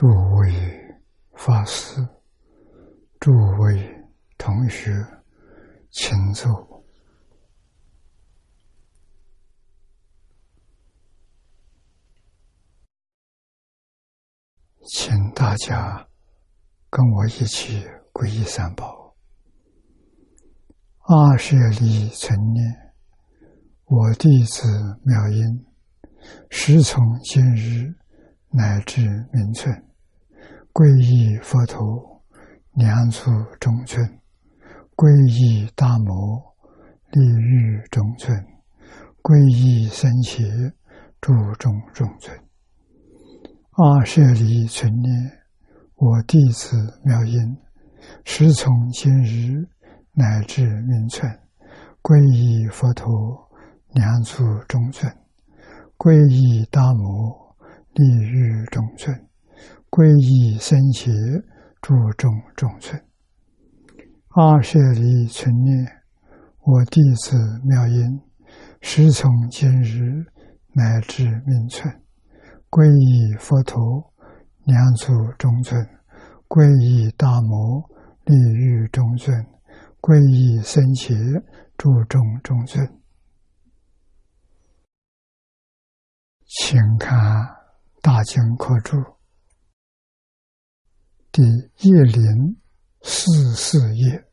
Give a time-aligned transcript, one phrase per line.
[0.00, 0.52] 诸位
[1.34, 2.00] 法师、
[3.18, 4.00] 诸位
[4.36, 4.92] 同学，
[5.90, 6.84] 请坐，
[14.86, 16.06] 请大家
[16.88, 19.16] 跟我一起皈依三宝。
[21.00, 22.92] 阿舍利存念，
[23.86, 24.62] 我弟子
[25.02, 25.66] 妙音，
[26.50, 27.96] 时从今日
[28.50, 29.00] 乃至
[29.32, 29.87] 明春。
[30.78, 32.22] 皈依佛陀，
[32.74, 34.00] 两足中尊；
[34.94, 36.40] 皈依大摩，
[37.10, 38.32] 利欲中尊；
[39.20, 40.72] 皈依僧伽，
[41.20, 42.32] 注中中尊。
[43.72, 45.32] 阿舍离存念，
[45.96, 47.56] 我弟子妙音，
[48.24, 49.66] 时从今日
[50.12, 51.28] 乃至明春，
[52.00, 53.50] 皈依佛陀，
[53.94, 55.10] 两足中尊；
[55.96, 57.56] 皈依大摩，
[57.94, 59.27] 利欲中尊。
[59.90, 61.10] 皈依僧伽，
[61.80, 63.02] 注众中尊。
[64.28, 65.74] 阿舍离存念，
[66.60, 68.20] 我弟子妙音，
[68.82, 70.26] 师从今日
[70.74, 71.92] 乃至明春，
[72.70, 74.12] 皈依佛陀，
[74.64, 75.82] 两足中尊；
[76.46, 77.82] 皈依大摩，
[78.24, 79.34] 利欲中尊；
[80.00, 81.14] 皈依僧伽，
[81.78, 82.86] 注众中尊。
[86.46, 87.18] 请看
[88.02, 88.96] 《大经科注》。
[91.30, 91.42] 第
[91.78, 92.56] 一零
[93.02, 94.28] 四四页，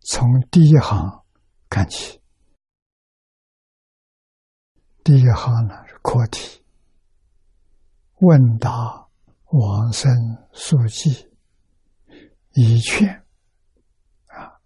[0.00, 1.24] 从第一行
[1.68, 2.20] 看起。
[5.04, 6.64] 第一行呢是课题，
[8.20, 9.06] 问答
[9.46, 10.10] 往生
[10.52, 11.30] 速记，
[12.54, 13.08] 一劝
[14.26, 14.58] 啊，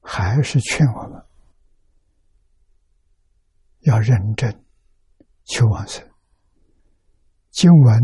[0.00, 1.24] 还是劝我们
[3.80, 4.64] 要认真
[5.44, 6.06] 求往生。
[7.50, 8.00] 经文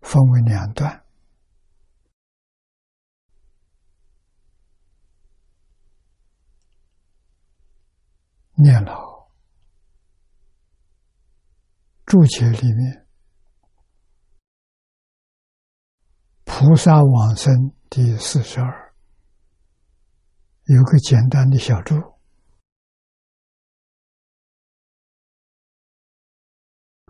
[0.00, 0.99] 分为两段。
[8.62, 9.28] 念老
[12.04, 13.06] 注解里面，
[16.44, 18.94] 菩萨往生第四十二
[20.64, 21.94] 有个简单的小注，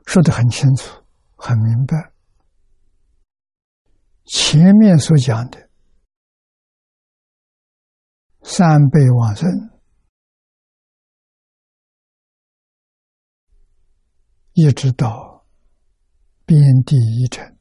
[0.07, 2.13] 说的很清楚、很明白。
[4.25, 5.71] 前面所讲的
[8.43, 9.80] 三辈往生。
[14.63, 15.47] 一直到
[16.45, 17.57] 边地一程，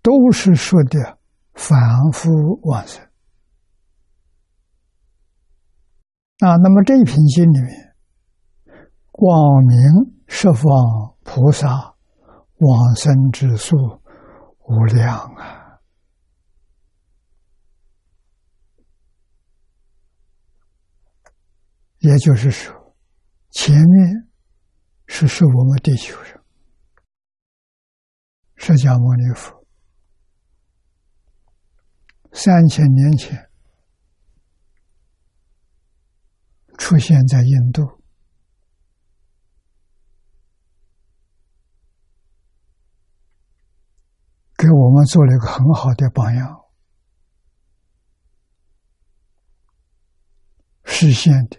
[0.00, 1.18] 都是说的
[1.52, 1.78] 反
[2.14, 2.30] 复
[2.62, 3.04] 往生
[6.38, 6.56] 啊。
[6.56, 7.94] 那么这一品经里面，
[9.12, 9.78] 光明
[10.28, 10.64] 十方
[11.24, 11.94] 菩萨
[12.54, 13.76] 往生之数
[14.60, 15.78] 无量啊，
[21.98, 22.94] 也就是说，
[23.50, 24.25] 前面。
[25.06, 26.44] 是是我们地球上，
[28.56, 29.64] 释迦牟尼佛
[32.32, 33.50] 三千年前
[36.76, 37.82] 出现在印度，
[44.56, 46.64] 给我们做了一个很好的榜样，
[50.84, 51.58] 实现的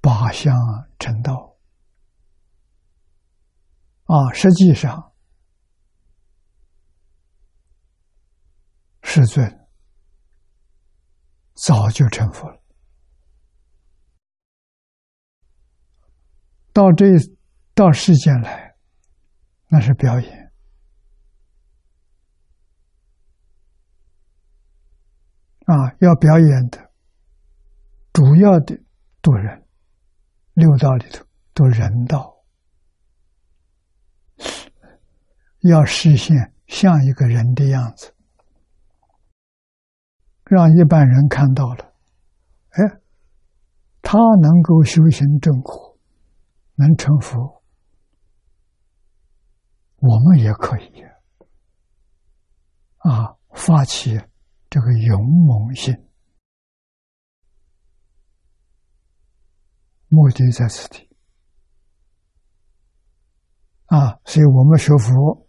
[0.00, 0.56] 八相
[0.98, 1.47] 成道。
[4.08, 5.12] 啊，实际上，
[9.02, 9.68] 世尊
[11.52, 12.62] 早就成佛了。
[16.72, 17.04] 到这
[17.74, 18.76] 到世间来，
[19.66, 20.52] 那是表演
[25.66, 25.74] 啊！
[26.00, 26.90] 要表演的，
[28.14, 28.74] 主要的
[29.20, 29.66] 度人，
[30.54, 32.37] 六道里头度人道。
[35.60, 38.14] 要实现像一个人的样子，
[40.44, 41.92] 让一般人看到了，
[42.70, 43.00] 哎，
[44.00, 45.98] 他能够修行正果，
[46.76, 47.62] 能成佛，
[49.96, 51.02] 我们也可以
[52.98, 54.16] 啊，发起
[54.70, 55.92] 这个勇猛心，
[60.06, 61.08] 目的在此地
[63.86, 65.47] 啊，所以我们学佛。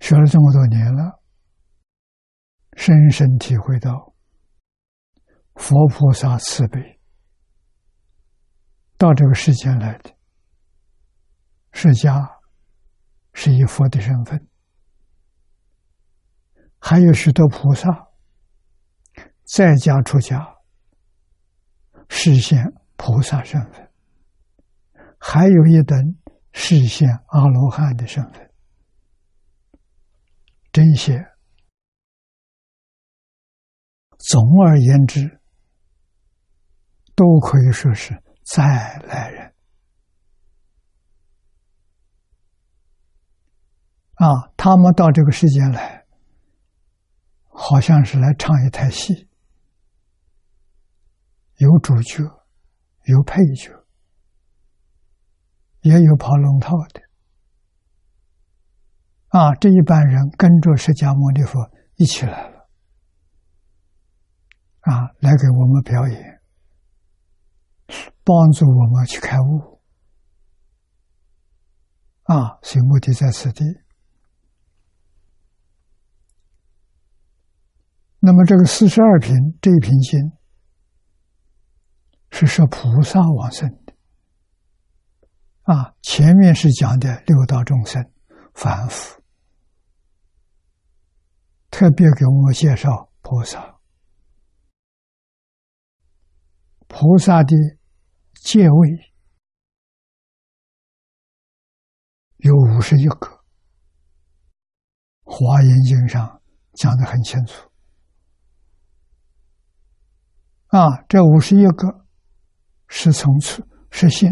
[0.00, 1.22] 学了这么多年了，
[2.76, 4.12] 深深体会到
[5.54, 6.98] 佛菩萨慈悲，
[8.96, 10.10] 到这个世间来的，
[11.72, 12.40] 释迦
[13.34, 14.48] 是以佛的身份
[16.78, 18.08] 还有许多菩萨
[19.44, 20.56] 在家出家，
[22.08, 22.64] 实现
[22.96, 23.86] 菩萨身份；
[25.18, 26.16] 还有一等
[26.52, 28.49] 实现阿罗汉的身份。
[30.72, 31.18] 这些，
[34.18, 35.40] 总而言之，
[37.16, 38.22] 都可以说是
[38.54, 38.64] 再
[39.06, 39.52] 来人。
[44.14, 46.06] 啊，他们到这个世间来，
[47.48, 49.28] 好像是来唱一台戏，
[51.56, 52.22] 有主角，
[53.04, 53.72] 有配角，
[55.80, 57.09] 也有跑龙套的。
[59.30, 62.68] 啊，这一班人跟着释迦牟尼佛一起来了，
[64.80, 66.40] 啊，来给我们表演，
[68.24, 69.80] 帮助我们去开悟。
[72.24, 73.64] 啊，所以目的在此地。
[78.18, 80.32] 那么这个四十二品这一品经
[82.30, 83.94] 是说菩萨往生的
[85.62, 88.10] 啊，前面是讲的六道众生
[88.54, 89.19] 凡夫，
[91.70, 93.78] 特别给我们介绍菩萨，
[96.88, 97.56] 菩萨的
[98.34, 99.12] 阶位
[102.38, 103.14] 有五十一个，
[105.22, 106.42] 《华严经》上
[106.74, 107.70] 讲的很清楚。
[110.66, 112.06] 啊，这五十一个
[112.88, 114.28] 是从初是心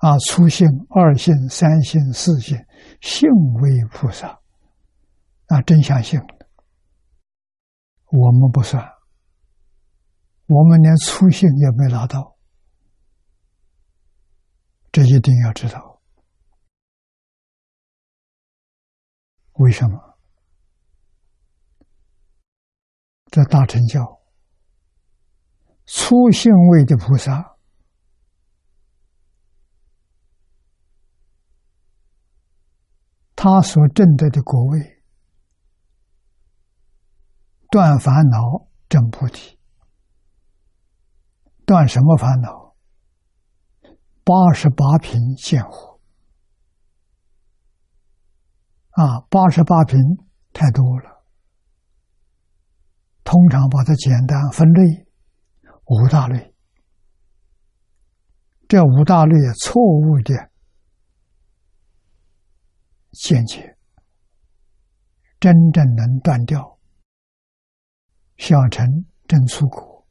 [0.00, 2.56] 啊，初性、二性、三性、四性，
[3.02, 3.28] 性
[3.60, 4.40] 为菩萨
[5.48, 6.18] 啊，真相性，
[8.06, 8.82] 我们不算，
[10.46, 12.34] 我们连初性也没拿到，
[14.90, 16.00] 这一定要知道，
[19.52, 20.16] 为什么？
[23.26, 24.00] 这大乘教，
[25.84, 27.54] 初性位的菩萨，
[33.42, 35.02] 他所证得的果位，
[37.70, 39.58] 断烦恼证菩提，
[41.64, 42.76] 断什么烦恼？
[44.24, 45.98] 八十八品见惑
[48.90, 49.98] 啊，八十八品
[50.52, 51.24] 太多了。
[53.24, 55.06] 通常把它简单分类
[55.86, 56.54] 五大类，
[58.68, 59.34] 这五大类
[59.64, 60.49] 错误的
[63.12, 63.76] 见解，
[65.38, 66.78] 真正能断掉
[68.36, 68.86] 小乘
[69.26, 70.06] 真出果，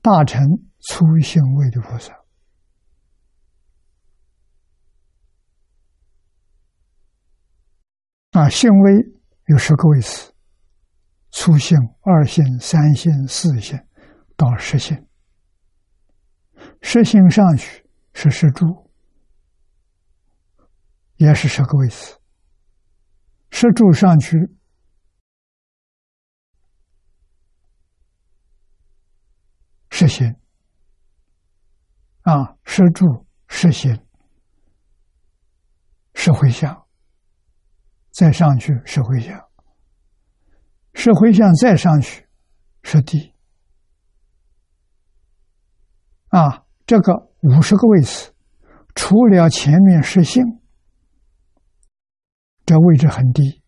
[0.00, 0.40] 大乘
[0.80, 2.12] 出性位的菩萨
[8.32, 8.92] 啊，性位
[9.46, 10.32] 有十个位次。
[11.30, 13.76] 初性、二性、三性、四性，
[14.36, 15.04] 到十性。
[16.80, 18.83] 十性上去是十住，
[21.16, 22.18] 也是十个位次。
[23.50, 24.36] 十柱上去。
[29.90, 30.34] 十心。
[32.22, 33.98] 啊，十柱十心。
[36.14, 36.86] 是回向，
[38.10, 39.38] 再上去是回向。
[40.94, 42.26] 是回向再上去，
[42.82, 43.34] 是地。
[46.28, 48.32] 啊，这个五十个位置，
[48.94, 50.42] 除了前面是性，
[52.74, 53.62] 这位置很低，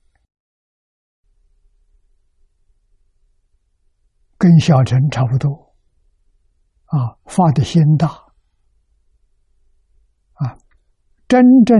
[4.36, 5.76] 跟小乘差不多。
[6.86, 8.08] 啊，发的心大。
[10.32, 10.58] 啊，
[11.28, 11.78] 真正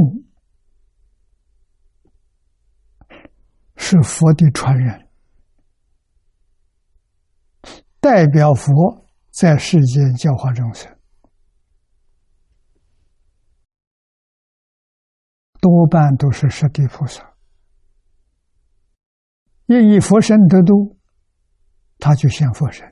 [3.75, 5.09] 是佛的传人。
[7.99, 10.96] 代表佛在世间教化众生，
[15.69, 17.35] 多半都是十地菩萨。
[19.67, 20.97] 应以佛身得度，
[21.99, 22.87] 他就现佛身；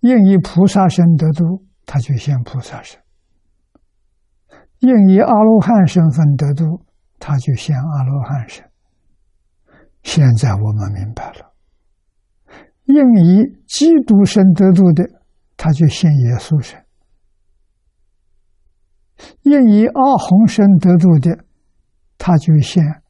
[0.00, 3.00] 应以菩萨身得度，他就现菩萨身；
[4.80, 6.84] 应以阿罗汉身份得度，
[7.18, 8.70] 他就现阿罗汉身。
[10.02, 11.54] 现在我们明白了。
[12.84, 15.04] 应以基督身得度的，
[15.56, 16.79] 他就现耶稣身；
[19.42, 21.44] 应以阿洪身得度的，
[22.18, 23.02] 他就现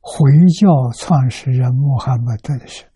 [0.00, 2.88] 回教创始人穆罕默德的身。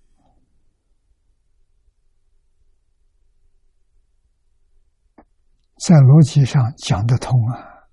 [5.86, 7.86] 在逻辑上讲得通啊，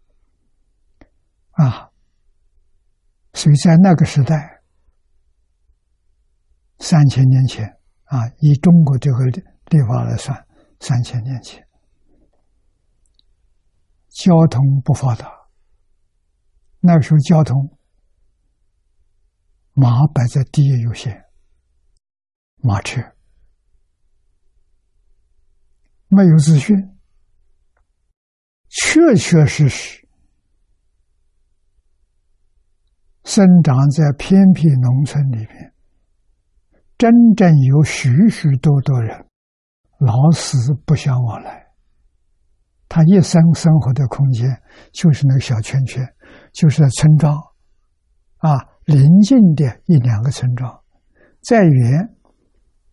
[1.51, 1.91] 啊，
[3.33, 4.63] 所以在那个时代，
[6.79, 10.44] 三千年前啊，以中国这个历法来算，
[10.87, 11.67] 三千年前，
[14.09, 15.27] 交通不发达，
[16.79, 17.75] 那个时候交通
[19.73, 21.25] 马摆在第一优先，
[22.57, 23.01] 马车。
[26.07, 26.77] 没有资讯。
[28.69, 30.07] 确确实实。
[33.23, 35.73] 生长在偏僻农村里边，
[36.95, 39.27] 真正有许许多多人
[39.99, 41.65] 老死不相往来。
[42.87, 44.47] 他一生生活的空间
[44.93, 46.05] 就是那个小圈圈，
[46.53, 47.35] 就是在村庄
[48.37, 50.81] 啊，邻近的一两个村庄，
[51.41, 52.15] 再远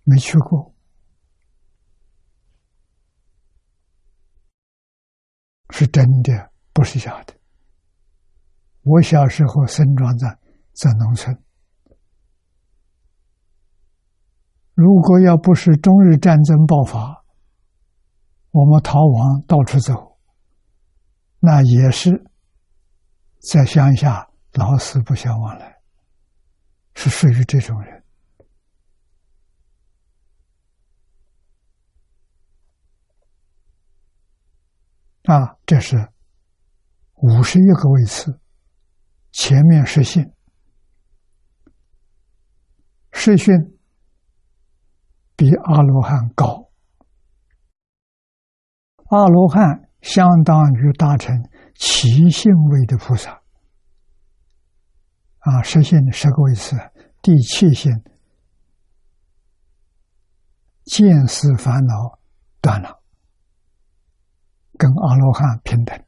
[0.04, 0.74] 没去过。
[5.70, 7.34] 是真的，不是假的。
[8.82, 10.38] 我小时候生长在
[10.74, 11.36] 在农村，
[14.82, 17.24] 如果要不是中日战争爆发，
[18.50, 20.18] 我们逃亡到处走，
[21.38, 22.24] 那也是
[23.38, 25.78] 在乡下老死不相往来，
[26.96, 28.02] 是属于这种人。
[35.26, 36.12] 啊，这是
[37.18, 38.36] 五十一个位次，
[39.30, 40.28] 前面是信，
[43.12, 43.71] 是训
[45.42, 46.70] 比阿罗汉高，
[49.10, 51.34] 阿罗汉相当于大乘
[51.74, 53.42] 七性位的菩萨，
[55.40, 56.76] 啊，实现十个位次，
[57.20, 57.90] 第七性
[60.84, 62.20] 见思烦恼
[62.60, 63.02] 断了。
[64.78, 65.98] 跟阿罗汉平等，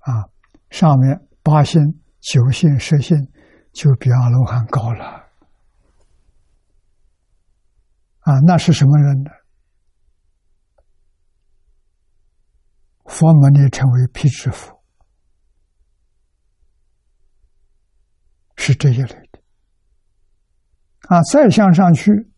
[0.00, 0.26] 啊，
[0.70, 1.80] 上面八心、
[2.18, 3.16] 九心、十心
[3.72, 5.21] 就比阿罗汉高了，
[8.22, 9.30] 啊，那是什么人呢？
[13.06, 14.82] 佛门里称为辟支佛，
[18.56, 19.42] 是这一类的，
[21.08, 22.30] 啊，再向上去，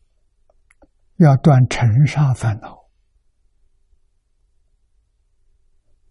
[1.16, 2.88] 要断尘沙烦恼。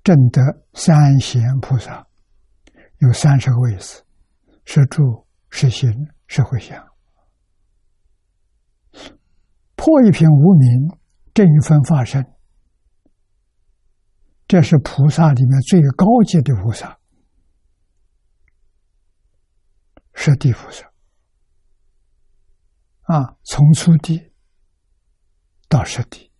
[0.03, 0.41] 正得
[0.73, 2.07] 三贤菩萨
[2.99, 4.05] 有三十个位次，
[4.65, 5.91] 是住、是行、
[6.27, 6.92] 是回向。
[9.83, 10.97] 破一品无名，
[11.33, 12.25] 正一分法身，
[14.47, 16.97] 这是菩萨里面最高级的菩萨，
[20.13, 20.89] 是地菩萨。
[23.01, 24.31] 啊，从初地
[25.67, 26.31] 到十地。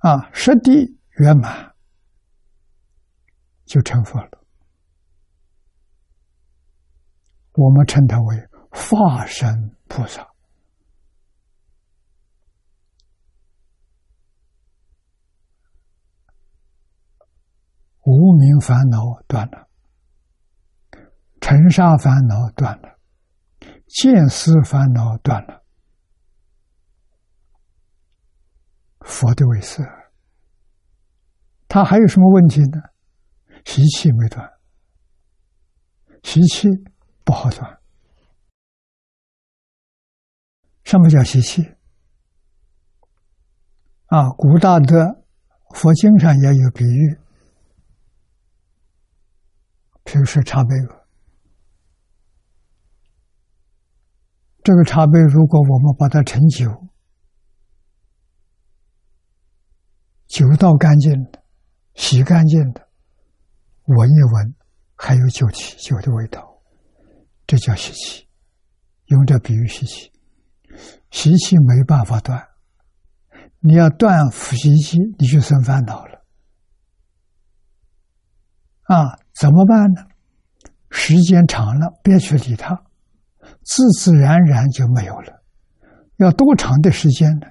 [0.00, 1.74] 啊，十地圆满
[3.64, 4.44] 就成佛了。
[7.52, 8.36] 我们称他为
[8.72, 10.26] 化身菩萨。
[18.04, 18.98] 无名烦恼
[19.28, 19.68] 断了，
[21.40, 22.98] 尘沙烦恼断了，
[23.86, 25.62] 见思烦恼断了。
[29.02, 29.84] 佛的位色，
[31.68, 32.80] 他还有什么问题呢？
[33.64, 34.50] 习气没断，
[36.24, 36.68] 习气
[37.24, 37.81] 不好断。
[40.92, 41.62] 什么叫习气？
[44.08, 45.24] 啊，古大德
[45.74, 47.18] 佛经上也有比喻，
[50.04, 50.68] 比如说茶杯，
[54.62, 56.70] 这个茶杯如果我们把它盛酒。
[60.26, 61.42] 酒倒干净的，
[61.94, 62.86] 洗干净的，
[63.84, 64.54] 闻一闻，
[64.94, 66.62] 还有酒气、酒的味道，
[67.46, 68.28] 这叫习气。
[69.06, 70.11] 用这比喻习气，
[71.12, 72.48] 习气没办法断。
[73.60, 76.24] 你要断习气，你就生烦恼了。
[78.84, 80.02] 啊，怎么办呢？
[80.90, 82.82] 时间长了，别去理它，
[83.62, 85.44] 自自然然就没有了。
[86.16, 87.46] 要多长的时间呢？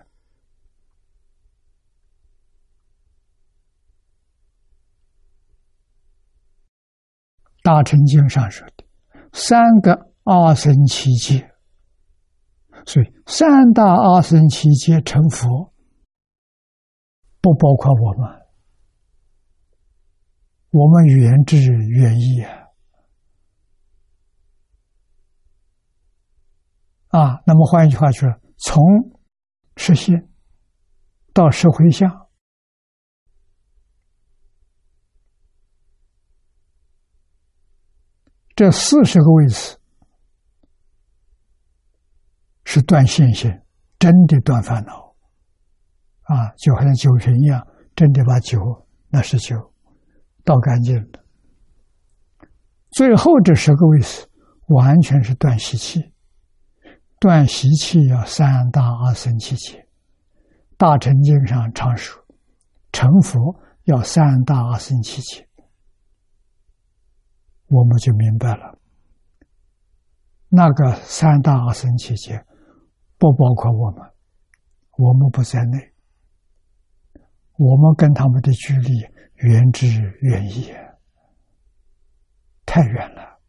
[7.63, 8.83] 大乘经上说的
[9.33, 11.50] 三个阿僧祇劫，
[12.85, 15.73] 所以三大阿僧祇劫成佛，
[17.41, 18.41] 不包括我们，
[20.71, 22.61] 我们原之原意啊！
[27.09, 28.81] 啊，那么换一句话说，从
[29.75, 30.29] 实现
[31.33, 32.29] 到石灰相，
[38.55, 39.80] 这四十个位次
[42.73, 43.51] 是断信心，
[43.99, 45.13] 真的断烦恼
[46.21, 48.57] 啊，就好像酒瓶一样，真的把酒
[49.09, 49.73] 那是酒
[50.45, 51.25] 倒干净了。
[52.91, 54.25] 最后这十个位次
[54.67, 56.13] 完全是断习气，
[57.19, 59.85] 断习气要三大阿僧祇劫。
[60.77, 62.23] 大乘经上常说，
[62.93, 65.45] 成佛要三大阿僧祇劫，
[67.67, 68.79] 我们就明白了。
[70.47, 72.45] 那个三大阿僧七劫
[73.21, 74.01] 不包括我们，
[74.97, 75.93] 我们不在内，
[77.55, 78.97] 我们跟他们的距离
[79.35, 79.85] 远之
[80.21, 80.73] 远矣，
[82.65, 83.39] 太远了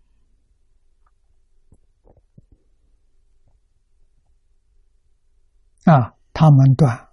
[5.85, 6.17] 啊！
[6.35, 7.09] 他们断。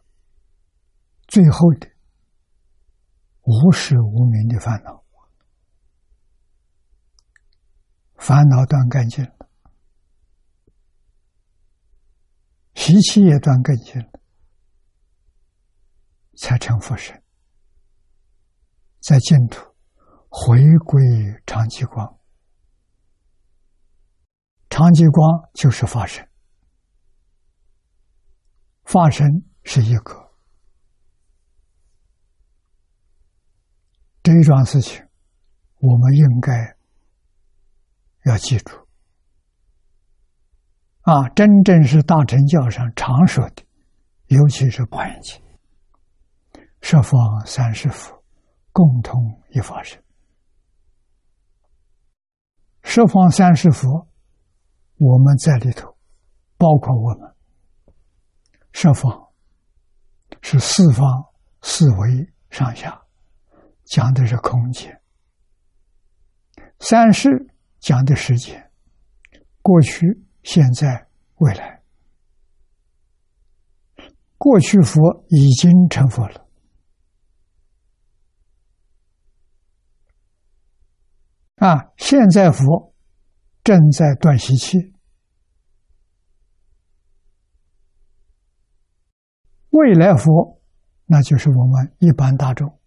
[1.27, 1.87] 最后的
[3.43, 5.01] 无始无明的烦恼，
[8.17, 9.25] 烦恼断干净，
[12.79, 14.09] 习气也断干净了，
[16.37, 17.21] 才成佛身，
[19.01, 19.61] 在净土
[20.29, 21.03] 回归
[21.45, 22.17] 长寂光，
[24.69, 26.27] 长寂光就是法身，
[28.85, 29.27] 法身
[29.63, 30.31] 是一个。
[34.23, 35.05] 这一桩事情，
[35.81, 36.77] 我们应该
[38.23, 38.78] 要记住。
[41.09, 41.27] 啊！
[41.29, 43.63] 真正是大乘教上常说的，
[44.27, 45.41] 尤其是《华严经》，
[46.81, 48.23] 十方三世佛
[48.71, 49.19] 共同
[49.49, 49.99] 一法身。
[52.83, 54.07] 十方三世佛，
[54.99, 55.97] 我们在里头，
[56.57, 57.33] 包括我们。
[58.71, 59.29] 十方
[60.41, 61.25] 是四方
[61.63, 63.01] 四维上下。
[63.85, 65.01] 讲的是空间，
[66.79, 67.47] 三世
[67.79, 68.69] 讲的时间，
[69.63, 70.05] 过去、
[70.43, 71.81] 现在、未来。
[74.37, 76.47] 过去佛已经成佛了，
[81.55, 82.93] 啊，现在佛
[83.65, 84.77] 正在断习气，
[89.71, 90.61] 未来佛
[91.05, 92.79] 那就是我们一般大众。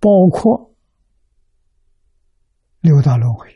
[0.00, 0.74] 包括
[2.80, 3.55] 六道轮回、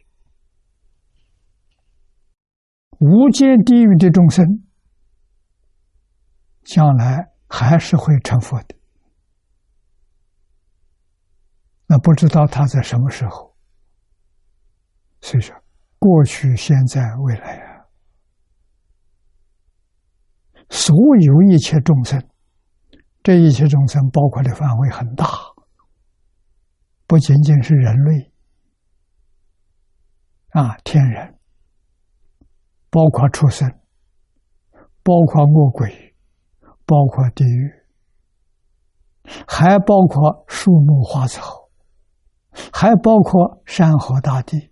[3.00, 4.46] 无间地狱的众生，
[6.62, 8.76] 将来还是会成佛的。
[11.86, 13.56] 那不知道他在什么时候。
[15.22, 15.56] 所以说，
[15.98, 17.88] 过去、现在、未来啊，
[20.68, 22.22] 所有一切众生，
[23.22, 25.26] 这一切众生包括的范围很大。
[27.06, 28.32] 不仅仅是人类
[30.50, 31.39] 啊，天人，
[32.90, 33.70] 包括畜生，
[35.02, 36.14] 包括恶鬼，
[36.84, 37.72] 包括地狱，
[39.48, 41.70] 还包括树木花草，
[42.72, 44.70] 还包括山河大地，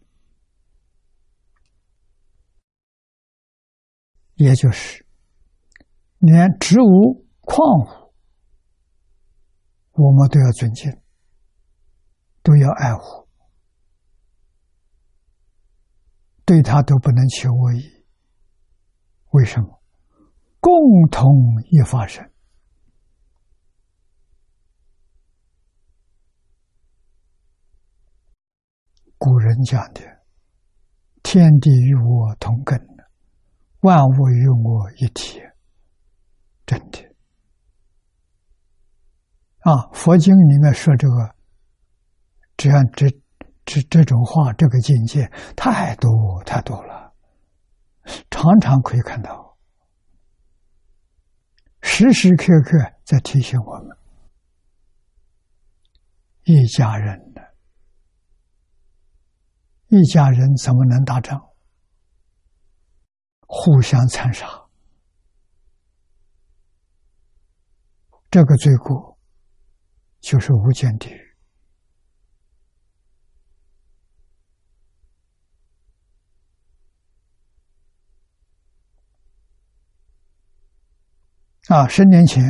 [4.35, 5.07] 也就是
[6.18, 8.12] 连植物矿物，
[9.92, 10.92] 我们都要尊敬。
[12.40, 13.28] 都要爱护，
[16.46, 17.98] 对他都不能求我意。
[19.31, 19.81] 为什么？
[20.61, 20.73] 共
[21.11, 21.27] 同
[21.71, 22.29] 一发生。
[29.17, 30.01] 古人讲的
[31.23, 32.79] “天地与我同根，
[33.81, 35.41] 万物与我一体”，
[36.64, 36.99] 真的
[39.61, 39.91] 啊！
[39.93, 41.35] 佛经里面说这个。
[42.57, 43.09] 这样，这
[43.64, 47.08] 这这种话，这个境界太多太多了，
[48.31, 49.57] 常常可以看到，
[51.83, 53.97] 时时刻刻在提醒我们：
[56.44, 57.55] 一家人的，
[59.88, 61.49] 一家人怎么能打仗？
[63.47, 64.47] 互相残杀，
[68.31, 69.18] 这个罪过
[70.21, 71.28] 就是无间地狱。
[81.68, 82.42] 啊，十年前，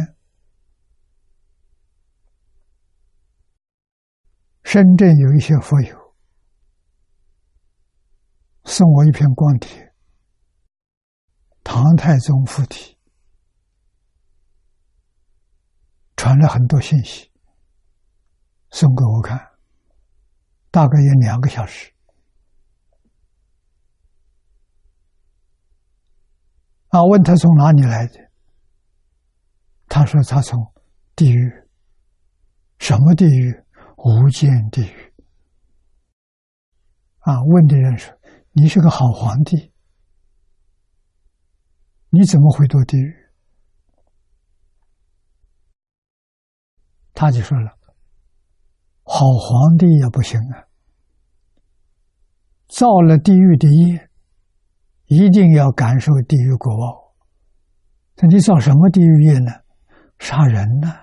[4.62, 6.14] 深圳有一些佛友
[8.64, 9.92] 送我一篇光碟，
[11.64, 12.96] 唐太宗附体，
[16.14, 17.28] 传了很多信息，
[18.70, 19.37] 送给我看，
[20.70, 21.92] 大概有两个小时。
[26.90, 28.28] 啊，问他从哪里来的？
[29.88, 30.72] 他说他从
[31.16, 31.53] 地狱，
[32.79, 33.64] 什么地狱？
[33.96, 35.12] 无间地狱。
[37.18, 38.16] 啊，问的人说
[38.53, 39.72] ：“你是个好皇帝，
[42.11, 43.12] 你怎么会堕地狱？”
[47.12, 47.77] 他就说了
[49.03, 50.68] ：“好皇帝也不行啊，
[52.68, 54.09] 造了地狱的业，
[55.07, 57.14] 一定要感受地狱果报。
[58.16, 59.51] 那你造什么地狱业呢？
[60.18, 60.94] 杀人呢？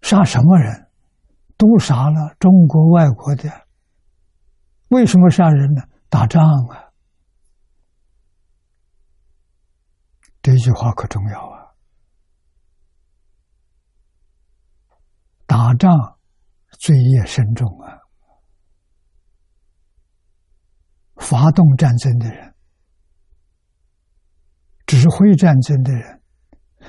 [0.00, 0.90] 杀什么人？
[1.56, 3.68] 都杀了，中国、外国的。
[4.88, 5.82] 为什么杀人呢？
[6.08, 6.90] 打仗啊！”
[10.42, 11.72] 这句话可重要啊！
[15.46, 16.18] 打仗
[16.80, 18.01] 罪业深重啊！
[21.22, 22.52] 发动战争的人、
[24.86, 26.20] 指挥战争的人、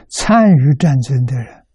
[0.09, 1.65] 参与战争的人，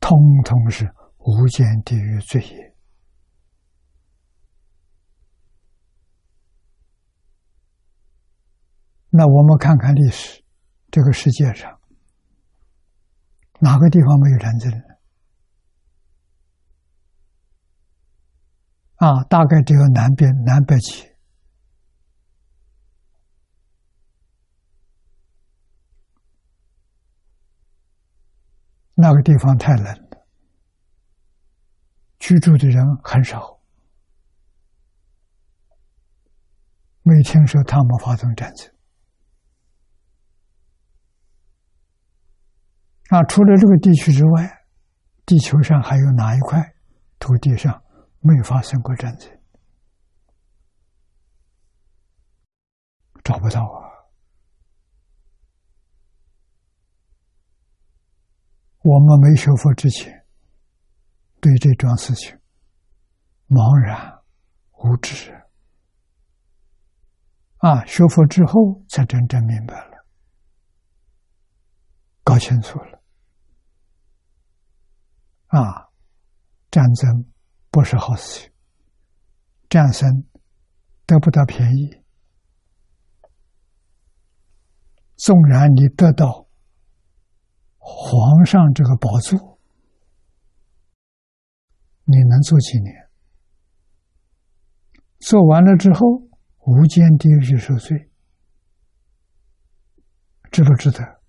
[0.00, 2.74] 通通是无间地狱罪业。
[9.10, 10.42] 那我们看看历史，
[10.90, 11.78] 这个世界上
[13.60, 14.91] 哪个地方没有战争呢？
[19.02, 21.04] 啊，大概只有南边南北极，
[28.94, 30.24] 那个地方太冷了，
[32.20, 33.60] 居住的人很少，
[37.02, 38.72] 没听说他们发动战争。
[43.10, 44.62] 那除了这个地区之外，
[45.26, 46.72] 地球上还有哪一块
[47.18, 47.81] 土地上
[48.22, 49.30] 没发生过战争？
[53.24, 53.86] 找不到啊！
[58.82, 60.26] 我们没学佛之前，
[61.40, 62.36] 对这桩事情
[63.46, 64.20] 茫然
[64.72, 65.32] 无知
[67.58, 67.84] 啊！
[67.84, 70.04] 学佛之后才真正明白了，
[72.24, 73.02] 搞清楚了。
[75.46, 75.90] 啊，
[76.72, 77.32] 战争
[77.72, 78.52] 不是好事情。
[79.70, 80.26] 战神
[81.06, 82.02] 得不到便宜，
[85.16, 86.46] 纵然你得到
[87.78, 89.58] 皇上这个宝座，
[92.04, 93.08] 你能做几年？
[95.18, 96.28] 做完了之后，
[96.66, 98.10] 无间地狱受罪，
[100.50, 101.21] 值不值得？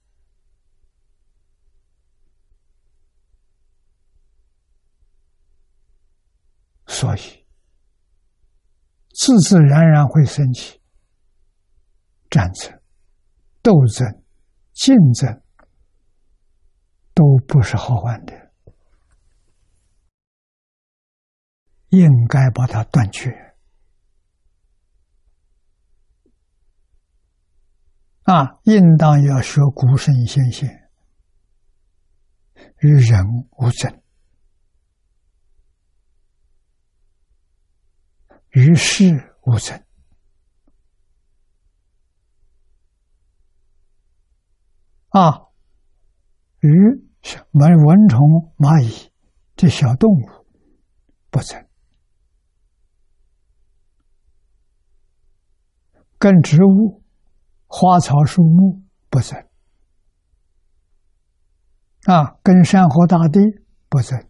[6.94, 7.46] 所以，
[9.10, 10.80] 自自然然会升起
[12.30, 12.80] 战争、
[13.64, 14.24] 斗争、
[14.74, 15.42] 竞争，
[17.16, 18.52] 都不是好玩的，
[21.90, 23.56] 应该把它断绝。
[28.24, 30.90] 啊，应当要学古圣先贤，
[32.78, 33.26] 与人
[33.58, 34.03] 无争。
[38.54, 39.84] 与世无争
[45.10, 45.48] 啊，
[46.60, 46.70] 与
[47.22, 48.20] 小蚊蚊虫、
[48.58, 49.12] 蚂蚁
[49.56, 50.46] 这小动物
[51.30, 51.68] 不争，
[56.18, 57.04] 跟植物、
[57.68, 59.48] 花草树木不争
[62.06, 63.40] 啊，跟山河大地
[63.90, 64.30] 不争，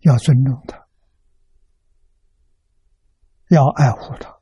[0.00, 0.87] 要尊重它。
[3.48, 4.38] 要爱护它，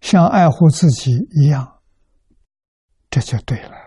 [0.00, 1.82] 像爱护自己一样，
[3.08, 3.84] 这就对了。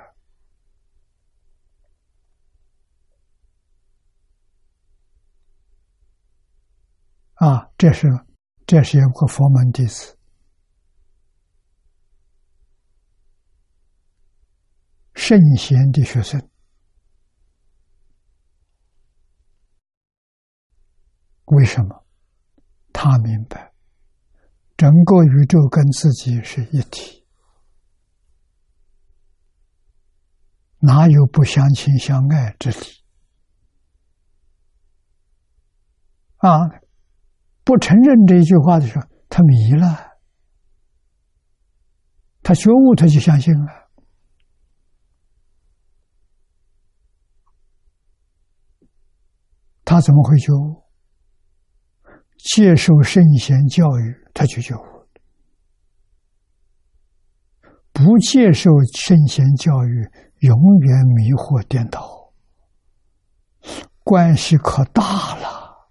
[7.36, 8.08] 啊，这是
[8.66, 10.18] 这是一个佛门弟子，
[15.14, 16.50] 圣贤的学生，
[21.46, 22.07] 为什么？
[23.00, 23.74] 他明白，
[24.76, 27.24] 整个宇宙跟自己是一体，
[30.80, 32.78] 哪有不相亲相爱之理？
[36.38, 36.58] 啊，
[37.64, 40.18] 不承认这一句话的时候，他迷了，
[42.42, 43.92] 他觉悟，他就相信了。
[49.86, 50.87] 他怎么会觉悟？
[52.38, 55.08] 接受圣贤教育，他就觉悟；
[57.92, 62.32] 不接受圣贤教育，永远迷惑颠倒，
[64.04, 65.90] 关系可大了。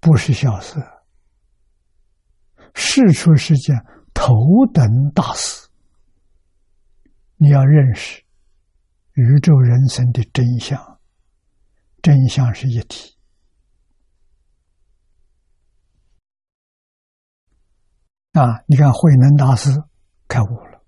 [0.00, 0.82] 不是小事，
[2.74, 3.76] 事出是件
[4.12, 4.34] 头
[4.74, 5.68] 等大事。
[7.36, 8.22] 你要认识
[9.12, 10.98] 宇宙人生的真相，
[12.02, 13.16] 真相是一体。
[18.32, 19.70] 啊，你看慧能大师
[20.26, 20.82] 开悟了，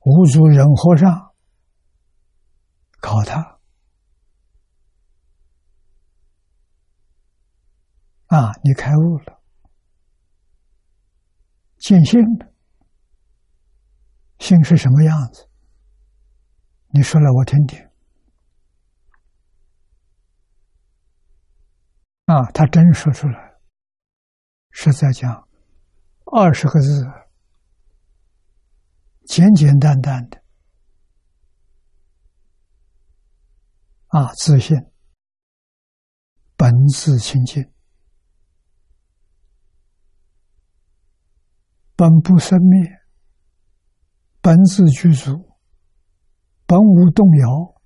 [0.00, 1.28] 无足人和尚。
[3.00, 3.60] 考他
[8.26, 8.52] 啊！
[8.64, 9.40] 你开悟了，
[11.78, 12.52] 见性了，
[14.40, 15.48] 性是什么样子？
[16.88, 17.87] 你说来我听听。
[22.28, 23.54] 啊，他真说出来，
[24.70, 25.48] 是在讲
[26.26, 27.06] 二十个字，
[29.24, 30.36] 简简单单的。
[34.08, 34.76] 啊，自信，
[36.54, 37.72] 本自清净，
[41.96, 42.90] 本不生灭，
[44.42, 45.56] 本自具足，
[46.66, 47.80] 本无动摇。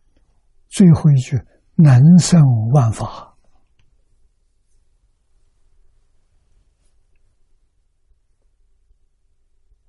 [0.68, 1.36] 最后一句，
[1.76, 3.31] 能生万法。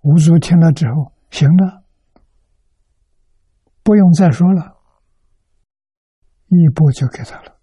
[0.03, 1.83] 五祖听了之后，行了，
[3.83, 4.77] 不用再说了。
[6.47, 7.57] 一波就给他了，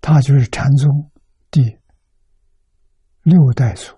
[0.00, 1.10] 他就是禅宗
[1.50, 1.78] 第
[3.22, 3.94] 六代祖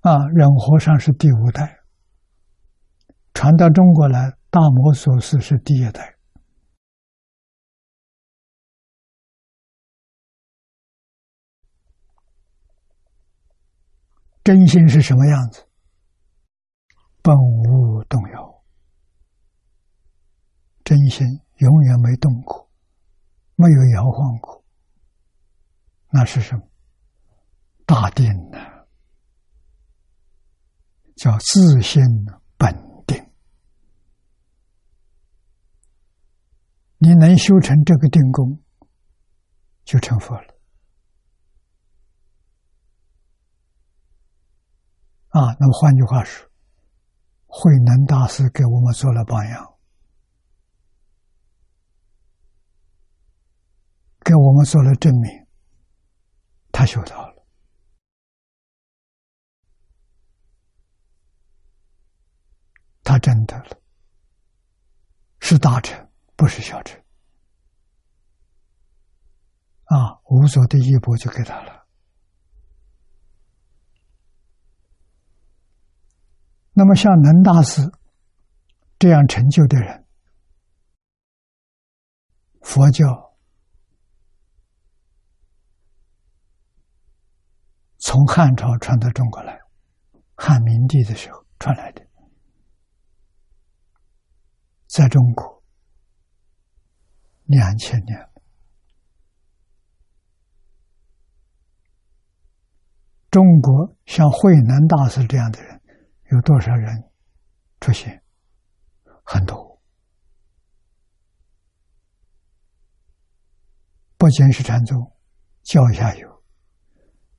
[0.00, 1.80] 啊，忍和尚是第五代，
[3.34, 6.19] 传到中国来，大摩所师是第一代。
[14.42, 15.66] 真心是什么样子？
[17.22, 18.64] 本无动摇，
[20.82, 21.26] 真心
[21.58, 22.70] 永远没动过，
[23.56, 24.64] 没有摇晃过。
[26.08, 26.62] 那是什么？
[27.84, 28.58] 大定呢？
[31.16, 32.02] 叫自信
[32.56, 32.74] 本
[33.06, 33.30] 定。
[36.96, 38.62] 你能修成这个定功，
[39.84, 40.59] 就成佛了。
[45.30, 46.48] 啊，那么换句话说。
[47.52, 49.74] 慧能大师给我们做了榜样，
[54.20, 55.46] 给我们做了证明。
[56.70, 57.44] 他修到了，
[63.02, 63.82] 他真的了，
[65.40, 67.02] 是大成，不是小成。
[69.86, 71.79] 啊，无所的一步就给他了。
[76.72, 77.82] 那么，像能大师
[78.98, 80.06] 这样成就的人，
[82.62, 83.34] 佛教
[87.98, 89.60] 从汉朝传到中国来，
[90.36, 92.06] 汉明帝的时候传来的，
[94.86, 95.62] 在中国
[97.44, 98.28] 两千年
[103.30, 105.79] 中国像慧能大师这样的人。
[106.30, 107.10] 有多少人
[107.80, 108.22] 出现？
[109.24, 109.80] 很多，
[114.16, 115.12] 不仅是禅宗，
[115.62, 116.42] 教下有，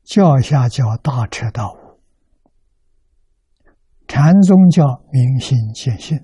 [0.04, 2.02] 教下叫大彻大悟，
[4.08, 6.18] 禅宗叫明心见性，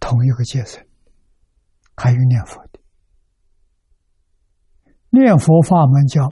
[0.00, 0.84] 同一个阶层，
[1.96, 2.80] 还有念佛的，
[5.10, 6.28] 念佛法门叫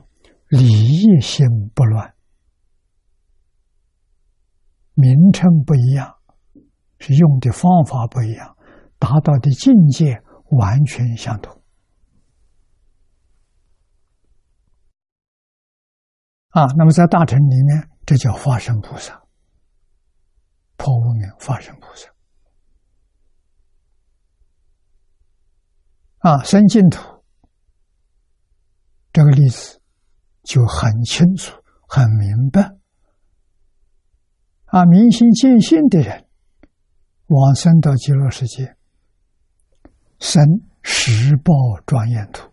[0.49, 2.15] 理业心不乱。
[5.01, 6.15] 名称不一样，
[6.99, 8.57] 是用的方法不一样，
[8.99, 11.61] 达到的境界完全相同。
[16.51, 19.23] 啊，那么在大乘里面，这叫化身菩萨，
[20.77, 22.11] 破无明化身菩萨。
[26.19, 27.25] 啊，生净土
[29.13, 29.81] 这个例子，
[30.43, 32.80] 就很清楚、很明白。
[34.71, 36.29] 啊，明心见性的人，
[37.27, 38.77] 往生到极乐世界，
[40.21, 40.45] 生
[40.83, 41.53] 十报
[41.85, 42.49] 庄严土。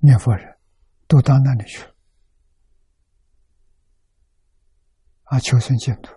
[0.00, 0.56] 念佛人
[1.06, 1.94] 都到那里去了，
[5.24, 6.12] 啊，求生净土。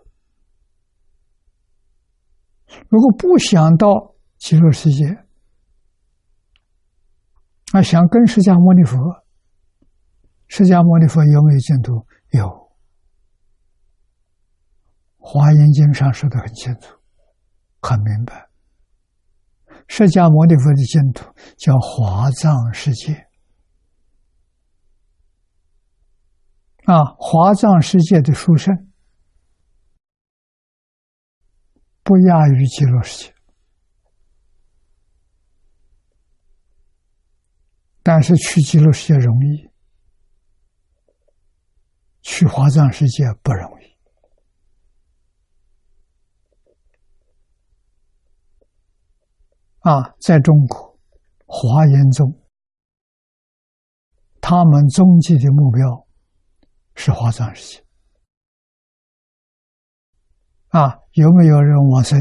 [2.89, 5.05] 如果不想到极乐世界，
[7.71, 9.22] 啊，想跟释迦牟尼佛，
[10.55, 12.05] 释迦牟尼佛有没有净土？
[12.29, 12.45] 有，
[15.17, 16.95] 《华严经》上说的很清楚，
[17.81, 18.51] 很明白。
[19.87, 23.13] 释迦牟尼佛的净土叫华藏世界。
[26.85, 28.91] 啊，华藏世界的殊胜
[32.03, 33.33] 不亚于极乐世界，
[38.03, 39.72] 但是去极乐世界容易，
[42.23, 43.83] 去华藏世界不容易。
[49.81, 50.97] 啊，在中国
[51.45, 52.41] 华严宗，
[54.41, 56.07] 他们终极的目标。
[56.95, 57.85] 是华藏世界
[60.69, 60.99] 啊？
[61.13, 62.19] 有没有人往生？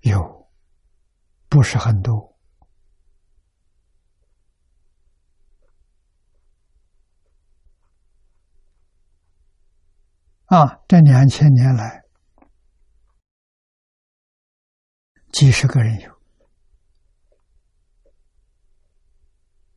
[0.00, 0.50] 有，
[1.48, 2.35] 不是很多
[10.46, 10.82] 啊。
[10.88, 12.02] 这两千年来，
[15.32, 16.10] 几十个人有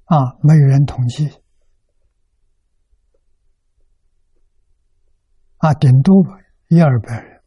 [0.05, 1.29] 啊，没有人统计。
[5.57, 6.15] 啊，顶多
[6.69, 7.43] 一二百人，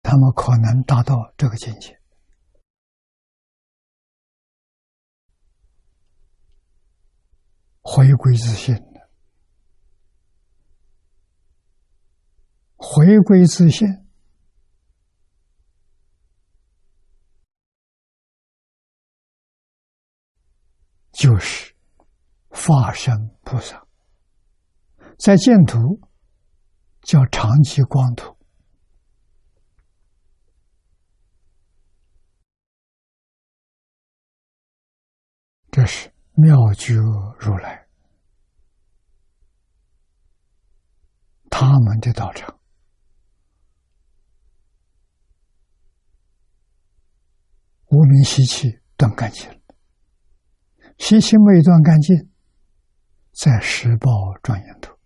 [0.00, 2.00] 他们可能达到这个境界，
[7.82, 8.76] 回归自信
[12.86, 13.88] 回归自信，
[21.12, 21.74] 就是
[22.50, 23.82] 法身菩萨。
[25.18, 25.98] 在净土
[27.00, 28.36] 叫长期光土，
[35.70, 36.94] 这是妙觉
[37.38, 37.88] 如来。
[41.48, 42.58] 他们的道场，
[48.14, 49.56] 无名习气断干净了，
[50.98, 52.30] 习气未断干净，
[53.32, 54.08] 在十报
[54.40, 54.96] 庄严土。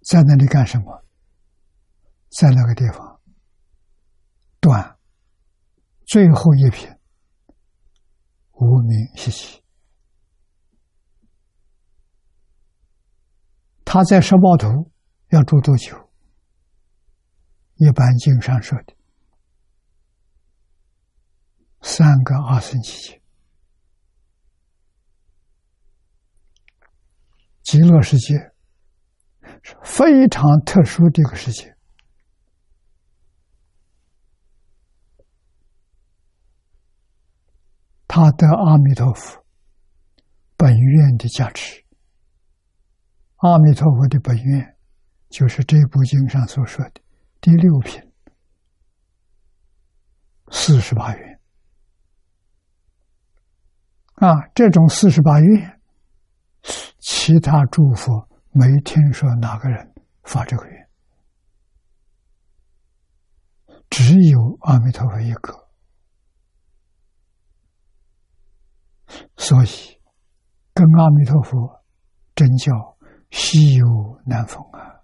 [0.00, 1.04] 在那里干什么？
[2.30, 3.20] 在那个地方
[4.58, 4.98] 断
[6.08, 6.90] 最后一品
[8.54, 9.62] 无名习气。
[13.84, 14.90] 他在十报图
[15.28, 16.07] 要住多久？
[17.78, 18.94] 一般经上说的
[21.80, 23.20] 三个二生期间，
[27.62, 28.34] 极乐世界
[29.62, 29.76] 是。
[29.84, 31.76] 非常特殊的一个世界，
[38.08, 39.44] 他得阿弥陀佛
[40.56, 41.84] 本愿的加持。
[43.36, 44.76] 阿弥陀佛的本愿，
[45.28, 47.00] 就是这部经上所说的
[47.40, 48.02] 第六品
[50.50, 51.40] 四十八愿
[54.14, 55.80] 啊，这种四十八愿，
[56.98, 58.28] 其他诸佛。
[58.50, 60.88] 没听说哪个人发这个愿，
[63.88, 65.68] 只有阿弥陀佛一个，
[69.36, 70.00] 所以
[70.74, 71.84] 跟阿弥陀佛
[72.34, 72.98] 真叫
[73.30, 73.86] 稀有
[74.24, 74.97] 难逢啊！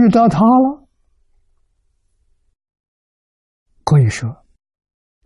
[0.00, 0.88] 遇到他了，
[3.84, 4.44] 可以说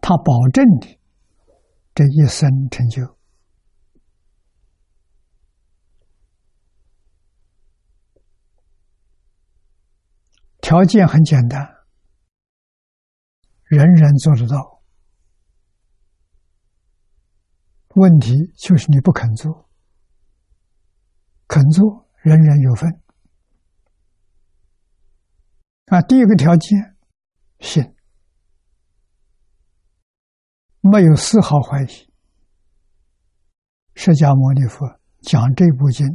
[0.00, 0.98] 他保证你。
[1.94, 3.16] 这一生成就
[10.60, 11.62] 条件很简单，
[13.66, 14.82] 人人做得到。
[17.94, 19.68] 问题就是你不肯做，
[21.46, 23.03] 肯做人人有份。
[25.87, 26.97] 啊，第一个条件，
[27.61, 27.95] 信。
[30.80, 31.87] 没有丝毫怀疑，
[33.95, 34.87] 释迦牟尼佛
[35.22, 36.07] 讲这部经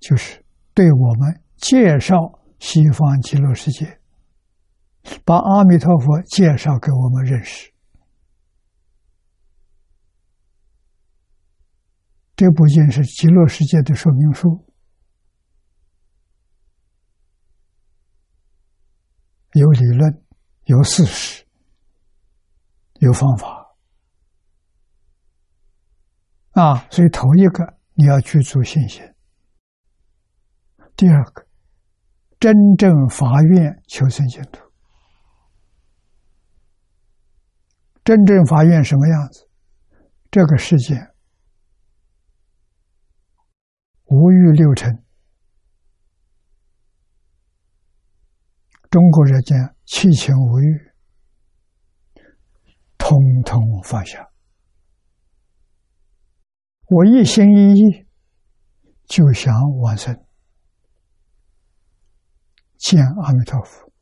[0.00, 2.14] 就是对我们介绍
[2.58, 3.98] 西方极乐世界，
[5.24, 7.72] 把阿弥陀佛介绍给我们认识。
[12.36, 14.69] 这部经是极乐世界的说明书，
[19.52, 20.22] 有理论，
[20.64, 21.44] 有事实，
[23.00, 23.76] 有方法
[26.52, 26.86] 啊！
[26.90, 29.02] 所以头一个你要去做信心，
[30.96, 31.46] 第二个
[32.38, 34.60] 真正发愿求生净土，
[38.04, 39.48] 真正法院什么样子？
[40.30, 40.94] 这个世界。
[44.06, 45.04] 无欲六尘，
[48.90, 50.92] 中国人讲七情五欲，
[52.98, 54.28] 统统放下。
[56.88, 58.06] 我一心一意
[59.06, 60.12] 就想往生，
[62.78, 63.92] 见阿弥陀佛，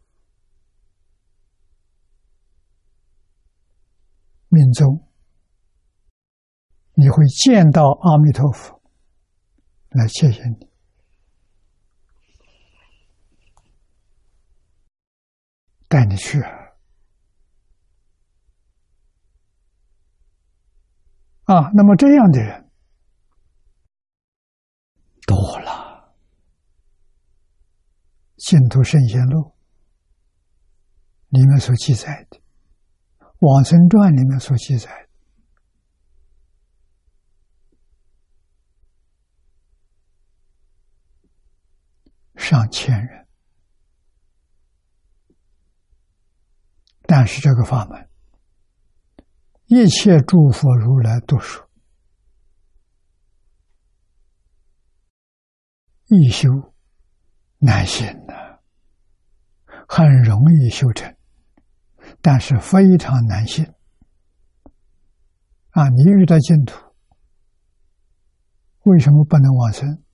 [4.49, 5.07] 命中
[6.95, 8.81] 你会见到阿弥陀佛。
[9.91, 10.68] 来，谢谢你，
[15.89, 16.41] 带你去
[21.45, 21.71] 啊！
[21.75, 22.71] 那么这样的人
[25.27, 26.13] 多了，
[28.37, 29.41] 《净土圣贤录》
[31.29, 32.39] 里面所记载的，
[33.39, 35.09] 《往生传》里面所记载的。
[42.37, 43.28] 上千人，
[47.11, 48.07] 但是这个法门，
[49.65, 51.67] 一切诸佛如来都说，
[56.09, 56.51] 易修
[57.57, 58.63] 难行的，
[59.89, 61.17] 很容易修成，
[62.21, 63.65] 但是非常难行。
[65.71, 66.79] 啊，你遇到净土，
[68.83, 70.05] 为什么不能往生？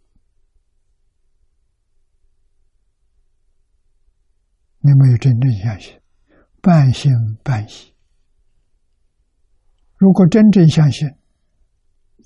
[4.79, 6.01] 你没有真正相信，
[6.65, 7.13] 半信
[7.43, 7.95] 半疑。
[9.99, 11.07] 如果真正相信，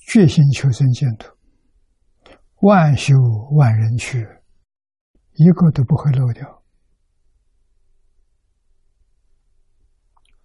[0.06, 1.36] 决心求生净土，
[2.60, 3.16] 万修
[3.56, 4.24] 万人去，
[5.32, 6.62] 一个都不会漏掉。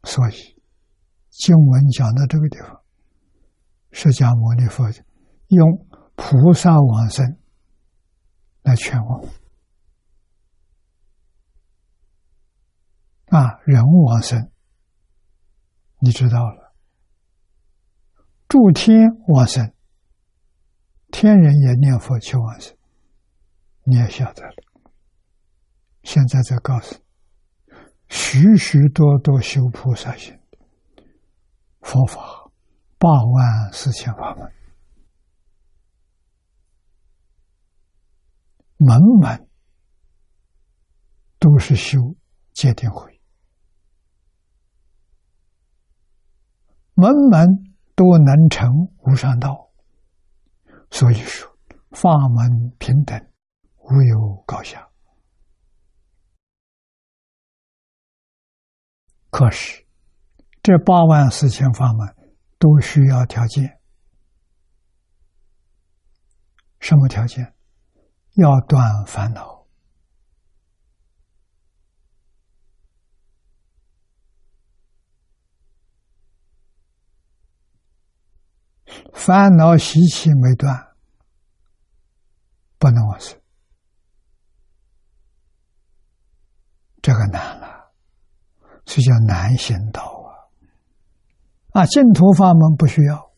[0.05, 0.59] 所以，
[1.29, 2.81] 经文讲到这个地方，
[3.91, 4.89] 释迦牟尼佛
[5.49, 7.37] 用菩萨往生
[8.63, 9.29] 来劝我。
[13.33, 14.51] 啊，人往生，
[15.97, 16.71] 你知道了；
[18.47, 19.73] 诸天往生，
[21.11, 22.77] 天人也念佛求往生，
[23.85, 24.53] 你也晓得了。
[26.03, 27.01] 现在再告诉你，
[28.07, 30.39] 许许多多修菩萨行
[31.81, 32.51] 佛法，
[32.99, 34.53] 八万四千法门，
[38.77, 39.49] 门门
[41.39, 42.15] 都是修
[42.53, 43.12] 戒定慧。
[46.95, 48.69] 门门都能成
[49.05, 49.69] 无上道，
[50.89, 51.51] 所以说
[51.91, 53.19] 法门平等，
[53.77, 54.87] 无有高下。
[59.29, 59.83] 可是
[60.61, 62.15] 这八万四千法门
[62.59, 63.79] 都需要条件，
[66.79, 67.55] 什么条件？
[68.35, 69.62] 要断烦恼。
[79.13, 80.87] 烦恼习气没断，
[82.77, 83.39] 不能往生，
[87.01, 87.91] 这个难了，
[88.85, 90.01] 所以叫难行道
[91.71, 91.81] 啊！
[91.81, 93.31] 啊，净土法门不需要，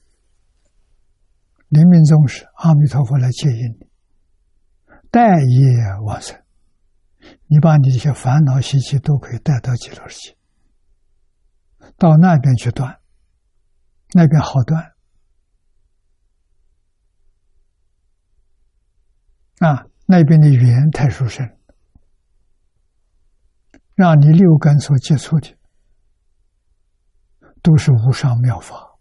[1.70, 3.90] 临命终时，阿弥陀佛来接引你，
[5.12, 6.44] 带业往生，
[7.48, 10.38] 你把你这些烦恼习气都可以带到极乐世界，
[11.98, 13.00] 到那边去断，
[14.14, 14.95] 那边好断。
[19.66, 21.44] 啊，那边的语言太殊胜，
[23.96, 25.58] 让你六根所接触的
[27.64, 29.00] 都是无上妙法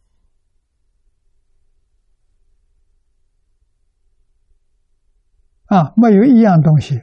[5.67, 6.99] 啊，没有一样东西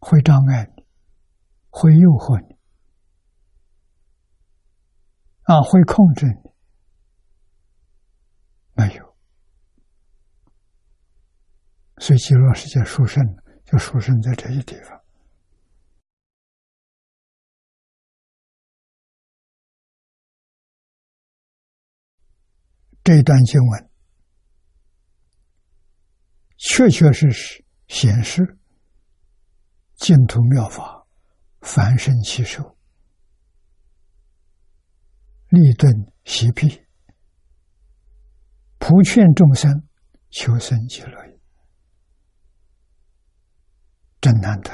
[0.00, 0.84] 会障碍你，
[1.68, 2.56] 会诱惑你
[5.44, 6.50] 啊，会控制你，
[8.74, 9.09] 没有。
[12.00, 13.22] 所以极乐世界殊胜，
[13.62, 14.98] 就殊胜在这些地方。
[23.04, 23.90] 这一段经文，
[26.56, 28.58] 确确实实显示
[29.96, 31.06] 净土妙法，
[31.60, 32.78] 凡圣其手，
[35.48, 35.92] 立顿
[36.24, 36.86] 习辟，
[38.78, 39.86] 普劝众生
[40.30, 41.29] 求生极乐
[44.30, 44.70] 很，难得。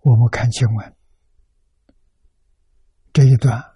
[0.00, 0.96] 我们看经文
[3.12, 3.74] 这一段。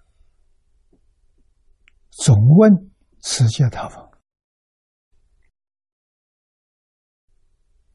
[2.11, 2.91] 总问
[3.21, 4.11] 持戒他方，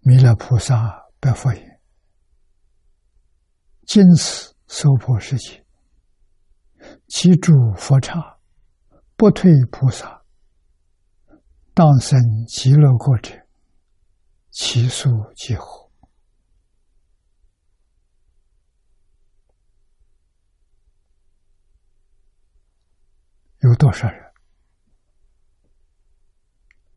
[0.01, 1.81] 弥勒菩萨白佛言
[3.87, 5.63] ：“今此娑婆世界，
[7.09, 8.39] 其诸佛刹
[9.15, 10.25] 不退菩萨，
[11.75, 13.44] 当生极乐国者，
[14.57, 15.91] 其数几何？
[23.59, 24.33] 有多少人？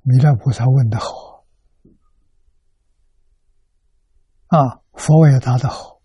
[0.03, 1.47] 弥勒菩萨问的好
[4.49, 5.99] 啊，佛也答的好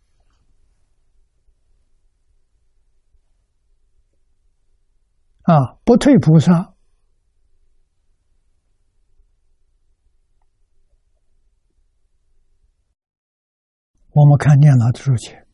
[5.43, 6.72] 啊，不退菩萨。
[14.15, 15.47] 我们看念老的注解，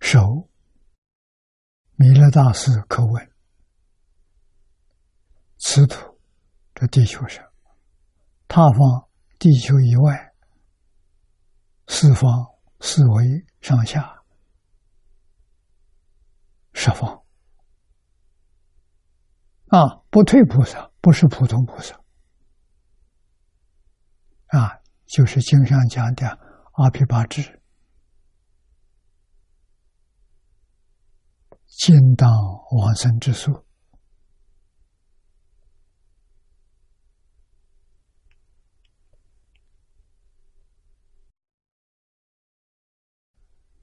[0.00, 0.48] 手
[1.96, 3.30] 弥勒大师可问。
[5.58, 6.18] 此土，
[6.74, 7.44] 这地球上，
[8.46, 9.08] 他方
[9.38, 10.32] 地球以外，
[11.88, 12.30] 四方
[12.80, 14.22] 四维上下，
[16.72, 17.22] 十方
[19.66, 22.00] 啊，不退菩萨不是普通菩萨
[24.46, 26.26] 啊，就是经上讲的
[26.72, 27.57] 阿毗跋致，
[31.78, 32.28] 尽当
[32.72, 33.64] 往生之数。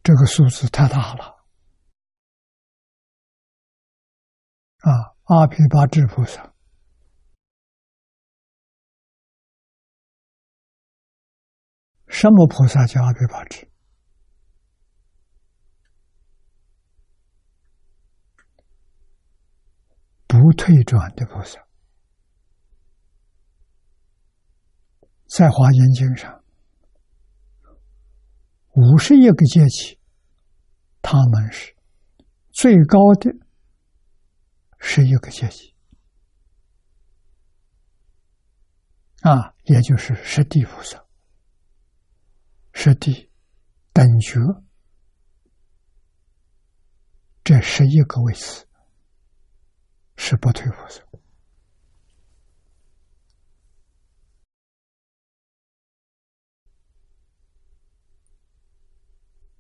[0.03, 1.23] 这个数字太大了
[4.79, 5.15] 啊！
[5.23, 6.53] 阿毗跋致菩萨，
[12.07, 13.67] 什么菩萨叫阿毗跋致？
[20.45, 21.59] 不退转的菩萨，
[25.25, 26.43] 在华严经上。
[28.73, 29.99] 五十一个阶级，
[31.01, 31.75] 他们是
[32.51, 33.31] 最高的
[34.77, 35.73] 十一个阶级
[39.21, 41.03] 啊，也就是十地菩萨、
[42.71, 43.31] 十地
[43.91, 44.39] 等觉
[47.43, 48.64] 这十一个位次
[50.17, 51.01] 是不退菩萨。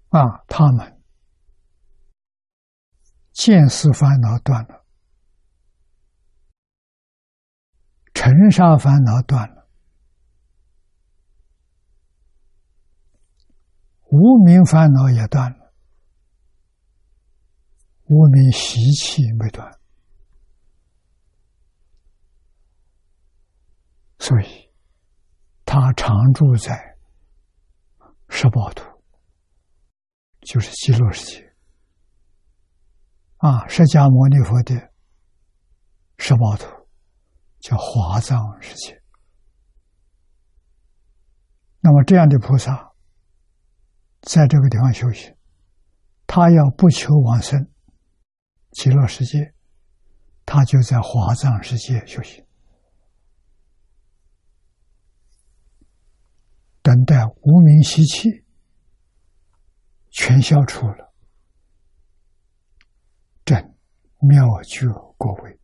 [0.09, 1.01] 啊，他们
[3.33, 4.85] 见思烦恼断了，
[8.13, 9.67] 尘沙烦恼断了，
[14.09, 15.73] 无名烦恼也断了，
[18.05, 19.69] 无名习气没断，
[24.25, 24.71] 所以
[25.65, 26.97] 他常住在
[28.27, 28.83] 十宝图。
[30.41, 31.53] 就是极乐世界
[33.37, 33.67] 啊！
[33.67, 34.93] 释迦牟尼佛的
[36.17, 36.67] 十宝图
[37.59, 39.01] 叫华藏世界。
[41.79, 42.93] 那么这样的菩萨
[44.21, 45.35] 在这个地方修行，
[46.27, 47.67] 他要不求往生
[48.71, 49.53] 极乐世界，
[50.45, 52.44] 他就在华藏世界修行，
[56.85, 58.45] 等待无名习气。
[60.11, 61.13] 全消除了，
[63.43, 63.57] 正
[64.19, 65.59] 妙觉果位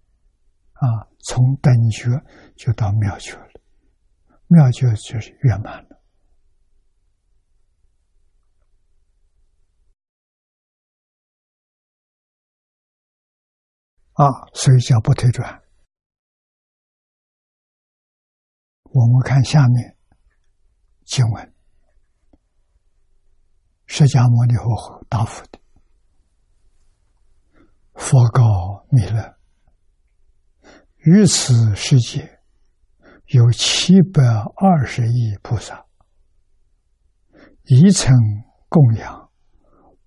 [0.73, 2.09] 啊，从等觉
[2.57, 3.61] 就到妙觉了，
[4.47, 6.01] 妙觉就是圆满了
[14.13, 15.61] 啊，所以叫不退转。
[18.83, 19.97] 我们看下面
[21.11, 21.53] 经文。
[23.85, 25.59] 释迦牟尼佛答复的
[27.95, 29.37] ：“佛告弥勒，
[30.99, 32.39] 于此世界
[33.25, 34.23] 有七百
[34.55, 35.85] 二十亿菩萨，
[37.65, 38.15] 一层
[38.69, 39.29] 供养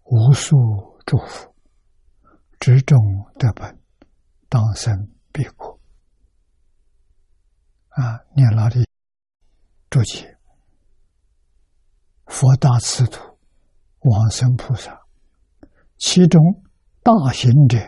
[0.04, 0.56] 无数
[1.04, 1.54] 祝福，
[2.58, 2.98] 执中
[3.34, 3.78] 得本，
[4.48, 5.78] 当生必果。
[7.90, 8.82] 啊，念老的
[9.90, 10.33] 注解：
[12.26, 13.38] 佛大慈土，
[14.00, 14.98] 往生菩萨，
[15.98, 16.40] 其中
[17.02, 17.78] 大行者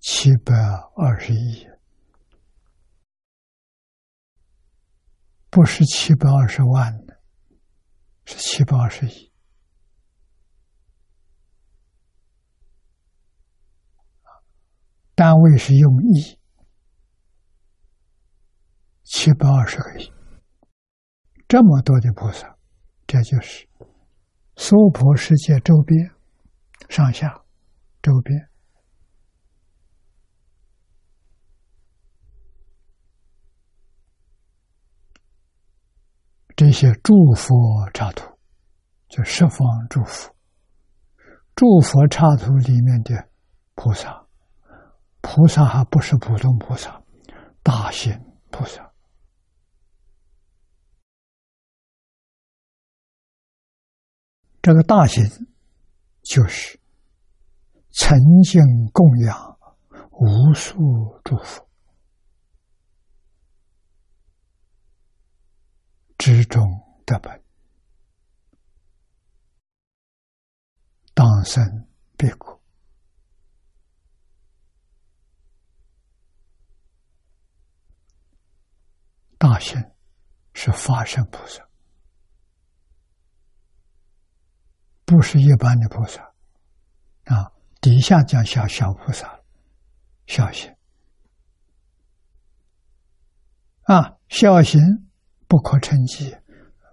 [0.00, 0.54] 七百
[0.96, 1.66] 二十亿。
[5.50, 7.18] 不是七百二十万的，
[8.26, 9.32] 是七百二十亿。
[15.14, 16.38] 单位是用亿，
[19.04, 20.12] 七百二十个亿，
[21.48, 22.57] 这么多的菩萨，
[23.08, 23.66] 这就是
[24.56, 26.10] 娑婆世界周边、
[26.90, 27.42] 上下、
[28.02, 28.48] 周边。
[36.54, 38.36] 这些诸佛刹土，
[39.08, 40.36] 就十方诸佛。
[41.54, 43.30] 诸佛刹土里面的
[43.74, 44.26] 菩萨，
[45.22, 47.02] 菩萨还不是普通菩萨，
[47.62, 48.87] 大行菩萨。
[54.68, 55.24] 这个大行，
[56.20, 56.78] 就是
[57.90, 58.60] 曾经
[58.92, 59.58] 供养
[60.10, 61.66] 无数诸佛。
[66.18, 66.62] 之中
[67.06, 67.42] 得本，
[71.14, 71.64] 当生
[72.18, 72.60] 必果。
[79.38, 79.82] 大圣
[80.52, 81.66] 是法身菩萨，
[85.08, 86.22] 不是一般的菩萨
[87.24, 87.50] 啊。
[87.80, 89.40] 底下讲小小菩萨，
[90.26, 90.76] 小行
[93.84, 95.08] 啊，小行。
[95.50, 96.36] 不可称计，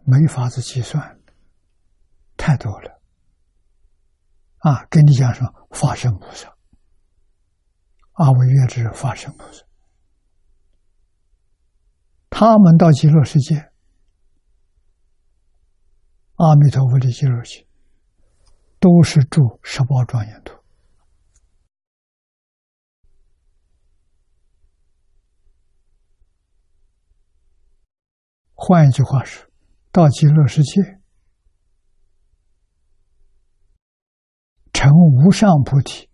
[0.05, 1.19] 没法子计算，
[2.37, 3.01] 太多了。
[4.59, 6.55] 啊，跟你讲说，法身菩萨，
[8.13, 9.65] 阿惟越之法身菩萨，
[12.29, 13.73] 他们到极乐世界，
[16.35, 17.64] 阿弥陀佛的极乐去，
[18.85, 20.63] 都是住十宝庄严土。
[28.53, 29.49] 换一句话说，
[29.91, 30.99] 到极乐世界，
[34.71, 36.07] 成无上菩提，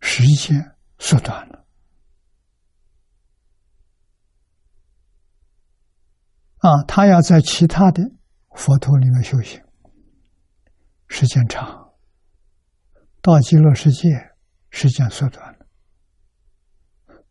[0.00, 1.64] 时间缩短了。
[6.56, 8.02] 啊，他要在其他的
[8.56, 9.62] 佛陀里面修行，
[11.10, 11.92] 时间长；
[13.20, 14.08] 到极乐世界，
[14.70, 15.66] 时间缩短了，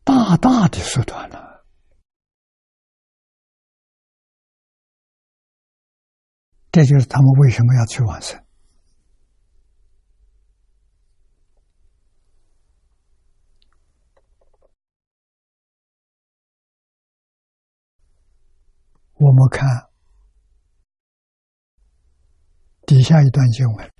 [0.03, 1.65] 大大的缩短了。
[6.71, 8.45] 这就是他们为什么要去往生。
[19.13, 19.88] 我们看
[22.89, 23.91] 底下一段经文：“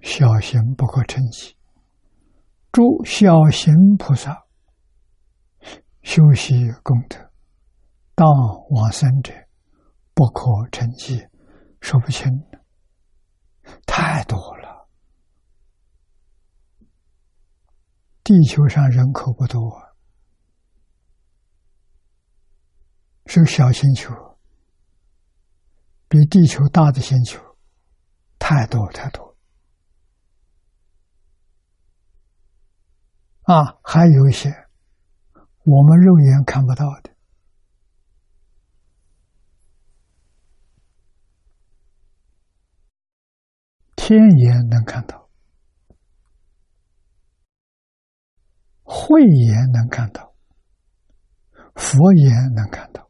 [0.00, 1.56] 小行不可称计。”
[2.70, 4.46] 诸小行菩萨
[6.02, 7.32] 修习功德，
[8.14, 8.24] 当
[8.70, 9.34] 往生者
[10.14, 11.26] 不可称计，
[11.80, 12.30] 说不清，
[13.84, 14.88] 太多了。
[18.22, 19.87] 地球上人口不多，
[23.30, 24.38] 是个小星球，
[26.08, 27.38] 比地球大的星球
[28.38, 29.36] 太多太多。
[33.42, 34.48] 啊，还有一些
[35.64, 37.10] 我们肉眼看不到的，
[43.94, 45.28] 天眼能看到，
[48.82, 50.34] 慧眼能看到，
[51.74, 53.07] 佛眼能看到，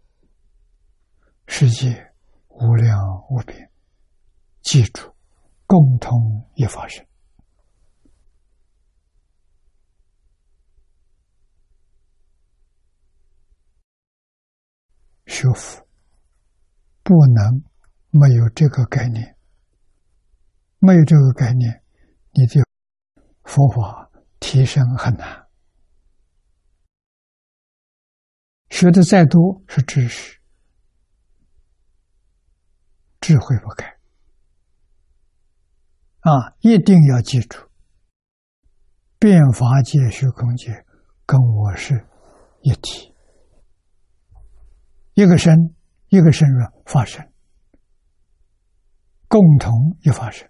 [1.51, 2.13] 世界
[2.49, 2.97] 无量
[3.31, 3.69] 无边，
[4.61, 5.13] 记住，
[5.67, 7.05] 共同一发生。
[15.27, 15.85] 学佛
[17.03, 17.63] 不能
[18.11, 19.37] 没有这个概念，
[20.79, 21.83] 没有这个概念，
[22.33, 22.63] 你的
[23.45, 25.47] 佛法提升很难。
[28.71, 30.38] 学的再多是知识，
[33.29, 33.87] 智慧不开
[36.21, 37.59] 啊，一定要记住，
[39.19, 40.87] 变法界、虚空界
[41.27, 42.07] 跟我是
[42.63, 43.15] 一体，
[45.13, 45.75] 一个身，
[46.09, 47.23] 一个身软发生，
[49.29, 50.49] 共同一发生。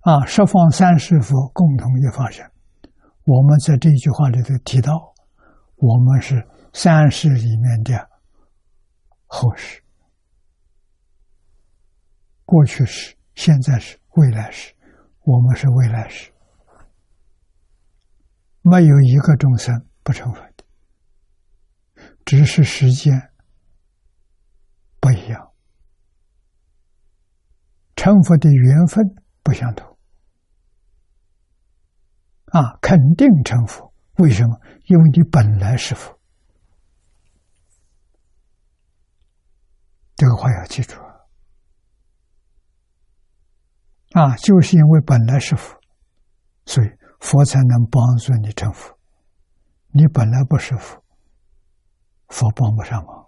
[0.00, 2.44] 啊，十方三世佛共同一发生。
[3.22, 5.14] 我们在这句话里头提到，
[5.76, 8.10] 我们是三世里面的
[9.26, 9.80] 后世，
[12.44, 14.74] 过去时、现在是未来时，
[15.20, 16.30] 我们是未来时，
[18.60, 20.64] 没有一个众生不成佛的，
[22.24, 23.30] 只是时间
[25.00, 25.52] 不一样，
[27.96, 29.02] 成佛的缘分
[29.42, 29.88] 不相同。
[32.46, 34.60] 啊，肯定成佛，为什么？
[34.84, 36.20] 因为你本来是佛，
[40.16, 41.00] 这个话要记住
[44.14, 44.36] 啊！
[44.36, 45.78] 就是因为本来是佛，
[46.66, 46.86] 所以
[47.20, 48.98] 佛才能帮助你成佛。
[49.88, 51.02] 你本来不是佛，
[52.28, 53.26] 佛帮不上忙。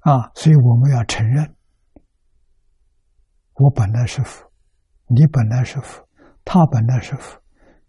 [0.00, 1.56] 啊，所以我们要承认，
[3.54, 4.50] 我本来是佛，
[5.06, 6.08] 你本来是佛。
[6.42, 7.40] 他本来是佛，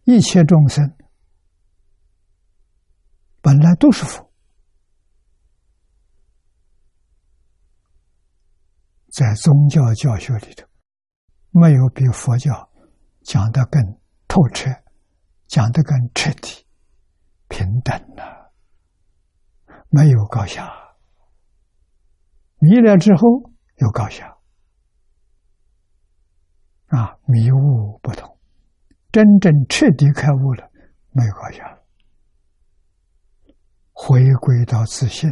[0.03, 0.93] 一切众生
[3.41, 4.29] 本来都是佛，
[9.11, 10.67] 在宗教教学里头，
[11.51, 12.69] 没有比佛教
[13.23, 13.81] 讲的更
[14.27, 14.69] 透彻、
[15.47, 16.65] 讲的更彻底、
[17.49, 18.51] 平等了，
[19.89, 20.71] 没有高下。
[22.59, 24.37] 迷了之后有高下，
[26.87, 28.37] 啊，迷悟不同。
[29.11, 30.71] 真正彻底开悟了，
[31.09, 31.83] 没有高下了，
[33.91, 35.29] 回归到自信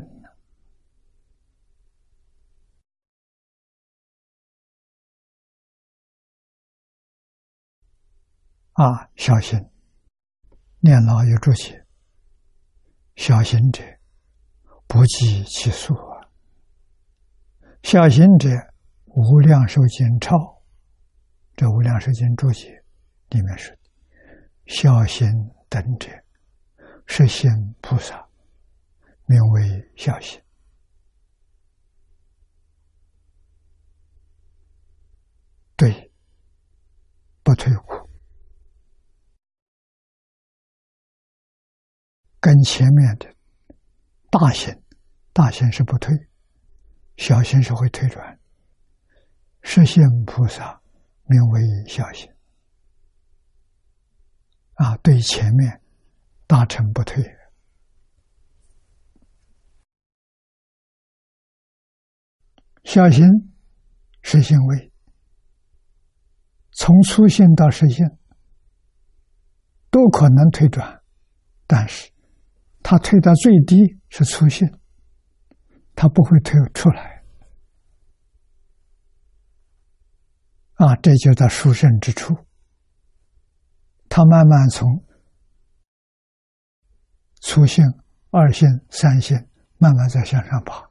[8.80, 9.60] 啊，小心！
[10.80, 11.86] 念老有注解：
[13.18, 13.84] 小心者，
[14.88, 16.32] 不计其数啊！
[17.84, 18.48] 小心者，
[19.08, 20.64] 无量寿经超。
[21.58, 22.82] 这无量寿经注解。
[23.32, 23.78] 里面是
[24.68, 25.28] 孝心
[25.68, 26.10] 等者，
[27.06, 27.52] 实现
[27.82, 28.30] 菩萨，
[29.26, 30.42] 名为孝心。
[35.76, 36.12] 对，
[37.44, 38.10] 不退苦，
[42.40, 43.34] 跟前面的
[44.30, 44.82] 大行，
[45.34, 46.16] 大行是不退，
[47.18, 48.40] 小行是会退转。
[49.62, 50.82] 实现菩萨，
[51.26, 52.32] 名为孝心。
[54.76, 55.82] 啊，对前面
[56.48, 57.22] 大成不退，
[62.86, 63.26] 小心
[64.22, 64.94] 实性为，
[66.72, 68.06] 从初心到实性
[69.92, 71.04] 都可能退转，
[71.68, 72.10] 但是
[72.90, 74.68] 它退到最低是初性，
[75.94, 77.24] 它不会退出来。
[80.74, 82.36] 啊，这就到殊胜之处。
[84.10, 85.06] 他慢慢从
[87.42, 87.86] 初性、
[88.32, 90.90] 二线、三线，慢慢在向上爬，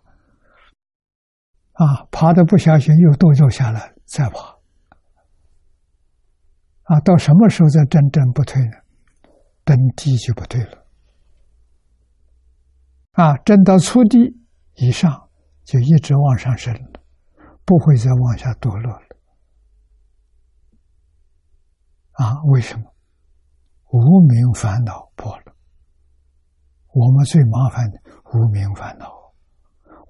[1.72, 4.57] 啊，爬的不小心又堕落下来，再爬，
[6.84, 8.76] 啊，到什么时候才真正不退呢？
[9.64, 10.78] 登地就不退了，
[13.19, 14.16] 啊，真到初地
[14.75, 15.29] 以上，
[15.64, 17.01] 就一直往上升了，
[17.64, 19.07] 不会再往下堕落了，
[22.12, 22.85] 啊，为什么？
[23.91, 25.53] 无名烦恼破了，
[26.93, 27.99] 我们最麻烦的
[28.33, 29.11] 无名烦恼，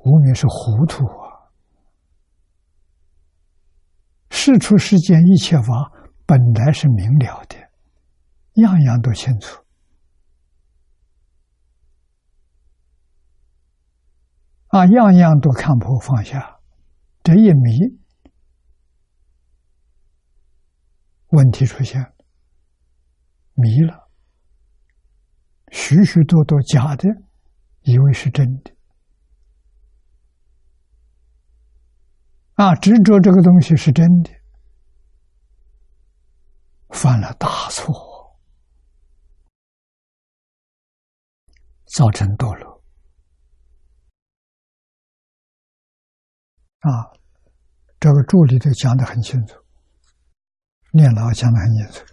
[0.05, 1.49] 无名是糊涂啊！
[4.29, 5.91] 事出世间一切法
[6.27, 7.57] 本来是明了的，
[8.61, 9.65] 样样都清楚
[14.69, 16.61] 啊，样样都看破放下，
[17.23, 17.99] 这一迷，
[21.29, 22.13] 问题出现。
[23.55, 24.09] 迷了，
[25.73, 27.09] 许许多多假的，
[27.81, 28.73] 以为是真的，
[32.55, 34.31] 啊，执着这个东西是真的，
[36.91, 38.39] 犯了大错，
[41.87, 42.78] 造成堕落。
[46.81, 47.11] 啊，
[47.99, 49.57] 这个助理都讲的很清楚，
[50.93, 52.05] 念老讲的很清楚。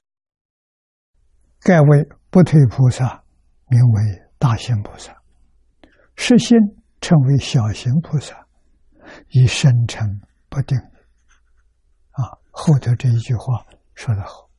[1.60, 3.24] 盖为不退菩萨，
[3.68, 4.02] 名为
[4.38, 5.14] 大行菩萨；
[6.16, 6.58] 实心
[7.02, 8.48] 称为小行菩萨，
[9.30, 10.78] 以生成不定。
[12.12, 14.50] 啊后头这一句话说得好：“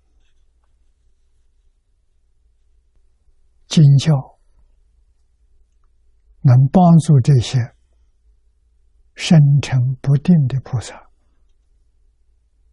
[3.66, 4.12] 经教
[6.42, 7.58] 能帮助这些
[9.16, 11.10] 生沉不定的菩萨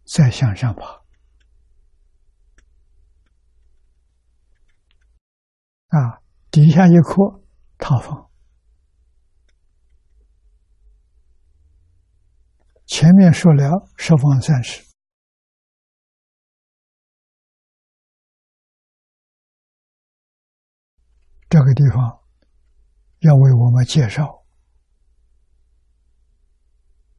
[0.04, 1.02] 再向上爬。”
[5.88, 7.42] 啊，底下一颗
[7.78, 8.28] 塌方，
[12.86, 14.84] 前面说了十方三世，
[21.48, 22.20] 这个地方
[23.20, 24.43] 要为我们介绍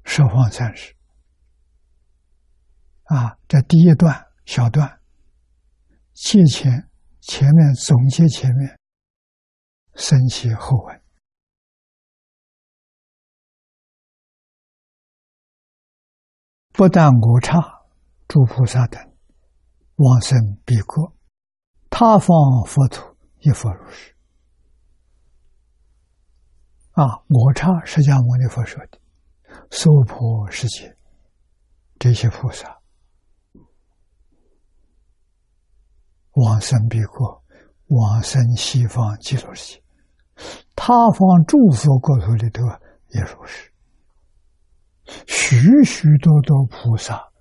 [0.06, 0.96] 十方三世。
[3.04, 5.02] 啊，这第一段小段，
[6.14, 6.90] 借钱。
[7.28, 8.80] 前面总结前面，
[9.96, 11.02] 生起后文，
[16.72, 17.60] 不但我刹
[18.28, 19.02] 诸菩萨等
[19.96, 21.16] 往生彼国，
[21.90, 22.30] 他方
[22.68, 24.16] 佛土亦复如是。
[26.92, 29.00] 啊，我刹释迦牟尼佛说的，
[29.72, 30.98] 娑婆世界
[32.00, 32.80] 这些菩萨。
[36.34, 37.42] 往生彼国，
[37.88, 39.84] 往生西方极乐世界，
[40.76, 42.62] 他方诸佛国土里头
[43.12, 43.72] 也如是，
[45.28, 47.32] 许许多多菩萨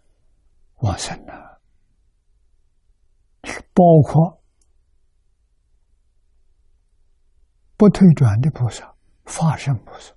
[0.76, 1.60] 往生了，
[3.72, 4.40] 包括
[7.76, 8.94] 不退转的菩萨，
[9.24, 10.13] 化身菩萨，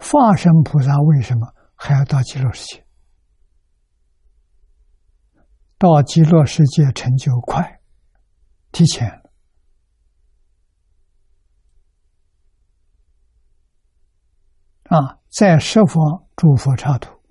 [0.00, 2.86] 化身菩萨为什么还要到极乐世界？
[5.78, 7.80] 到极乐世界成就快，
[8.72, 9.08] 提前
[14.84, 17.22] 啊，在十方诸佛刹土，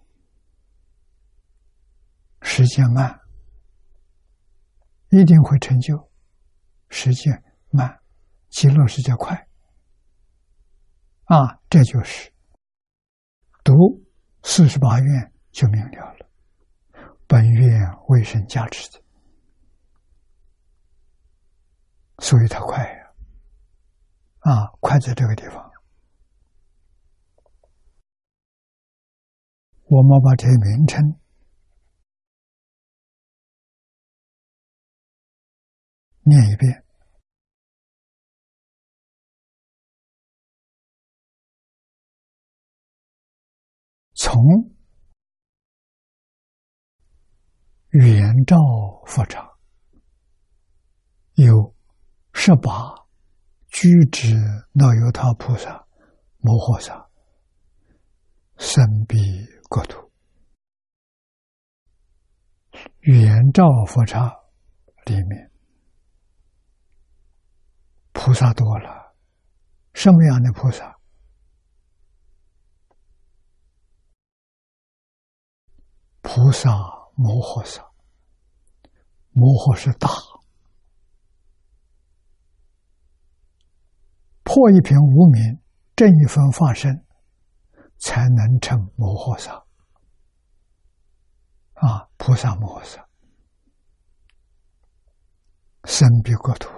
[2.42, 3.20] 时间慢，
[5.10, 6.10] 一定会成就；
[6.90, 8.00] 时间慢，
[8.50, 9.48] 极乐世界快。
[11.26, 12.32] 啊，这就是
[13.70, 14.04] 读
[14.42, 16.26] 四十八愿就明了了。
[17.28, 19.00] 本愿为生加持的，
[22.18, 23.14] 所以它快呀！
[24.40, 25.70] 啊，快在这个地方。
[29.86, 31.20] 我们把这些名称
[36.24, 36.84] 念一遍，
[44.32, 44.38] 从。
[47.90, 48.58] 圆照
[49.08, 49.58] 佛刹，
[51.34, 51.76] 有
[52.34, 52.94] 十八
[53.70, 54.36] 居止
[54.72, 55.84] 那由他菩萨
[56.38, 57.10] 摩诃萨
[58.60, 59.18] 身彼
[59.68, 60.12] 国土。
[63.00, 64.32] 圆照佛刹
[65.08, 65.52] 里面
[68.14, 69.16] 菩萨多了，
[69.96, 70.99] 什么样的菩萨？
[76.30, 76.70] 菩萨。
[77.16, 77.82] 摩诃萨，
[79.32, 80.08] 摩诃是大，
[84.44, 85.60] 破一品无名，
[85.98, 87.06] 正一分化身，
[87.98, 89.66] 才能成摩诃萨。
[91.74, 93.06] 啊，菩萨摩诃萨，
[95.84, 96.70] 身比国土，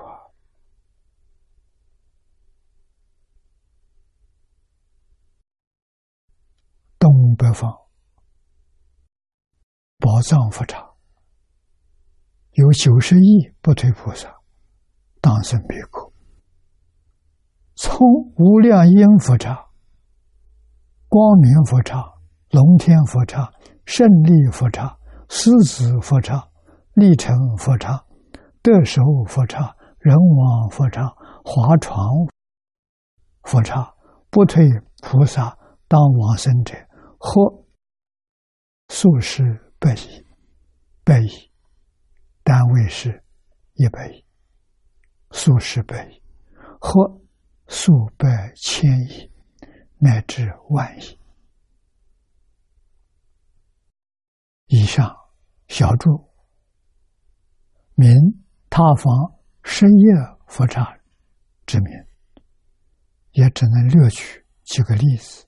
[6.98, 7.91] 东北方。
[10.02, 10.84] 宝藏佛刹
[12.54, 14.28] 有九十亿不退菩萨
[15.22, 16.12] 当生彼国，
[17.76, 19.68] 从无量音佛刹、
[21.08, 22.04] 光明佛刹、
[22.50, 23.48] 龙天佛刹、
[23.86, 24.98] 胜利佛刹、
[25.30, 26.50] 狮子佛刹、
[26.96, 28.04] 历城佛刹、
[28.64, 31.08] 得手佛刹、人王佛刹、
[31.46, 32.04] 华床
[33.44, 33.94] 佛刹
[34.32, 34.68] 不退
[35.04, 35.56] 菩萨
[35.88, 36.74] 当往生者，
[37.20, 37.64] 或
[38.90, 39.71] 数十。
[39.82, 40.24] 百亿，
[41.04, 41.52] 百亿，
[42.44, 43.24] 单位是
[43.74, 44.24] 一百亿，
[45.32, 46.22] 数十百亿，
[46.80, 47.20] 或
[47.68, 49.32] 数百千亿，
[49.98, 51.20] 乃至万亿
[54.68, 55.16] 以上，
[55.68, 56.30] 小注
[57.96, 58.14] 名
[58.70, 60.14] 他方深夜
[60.46, 60.96] 佛刹
[61.66, 61.92] 之名，
[63.32, 65.48] 也只能略举几个例子，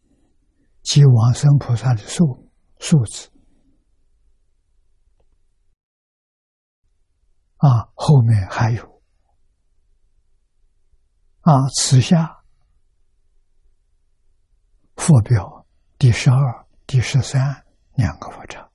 [0.82, 3.30] 即往生菩萨的数数字。
[7.64, 9.02] 啊，后面还有
[11.40, 12.44] 啊，此下
[14.98, 15.66] 佛表
[15.98, 17.64] 第十二、第十三、
[17.96, 18.70] 两个佛刹，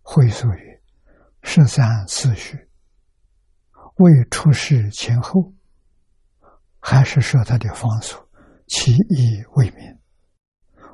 [0.00, 0.82] 会所于
[1.42, 2.66] 十三次序，
[3.96, 5.52] 未出世前后，
[6.80, 8.16] 还是说他的方俗，
[8.66, 9.98] 其意未明，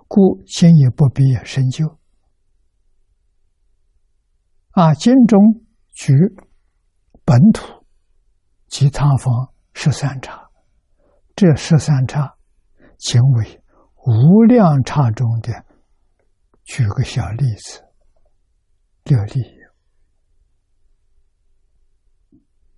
[0.09, 1.96] 故今也不必深究。
[4.72, 5.38] 啊，经中
[6.01, 6.14] 取
[7.26, 7.84] 本土
[8.68, 10.48] 及他方十三刹，
[11.36, 12.38] 这十三刹，
[12.96, 13.62] 仅为
[14.07, 15.53] 无量刹中的。
[16.64, 17.84] 举个小例子，
[19.05, 19.42] 六例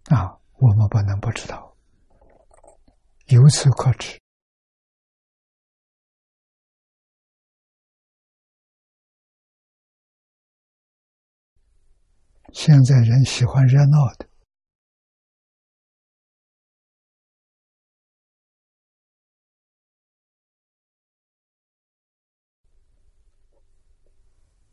[0.06, 1.76] 啊，我们不能不知道。
[3.26, 4.20] 由此可知，
[12.52, 14.28] 现在人喜欢热闹的。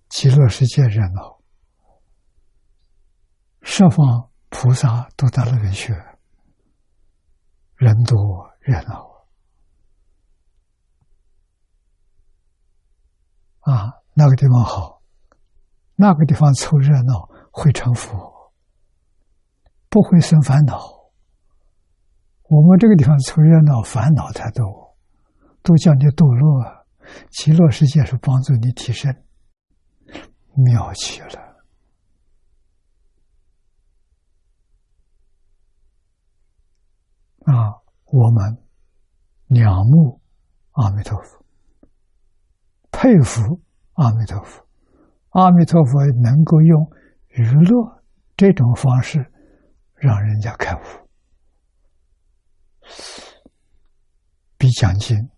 [0.09, 1.41] 极乐世界热闹，
[3.61, 5.93] 十方菩萨都在那里学，
[7.75, 9.25] 人多热闹
[13.61, 13.93] 啊！
[14.13, 15.01] 那个地方好，
[15.95, 17.30] 那个地方凑热闹
[17.60, 18.53] 会成佛，
[19.89, 20.80] 不会生烦恼。
[22.47, 24.95] 我们这个地方凑热闹，烦恼太多，
[25.62, 26.86] 都叫你堕落。
[27.32, 29.14] 极乐世界是帮助你提升。
[30.55, 31.49] 妙极了！
[37.45, 38.57] 啊，我们
[39.49, 40.22] 仰慕
[40.72, 41.43] 阿弥陀佛，
[42.91, 43.60] 佩服
[43.93, 44.66] 阿弥陀佛。
[45.30, 46.91] 阿弥陀佛能够用
[47.30, 48.03] 娱乐
[48.36, 49.32] 这种方式
[49.95, 50.82] 让人家开悟，
[54.57, 55.30] 比讲经、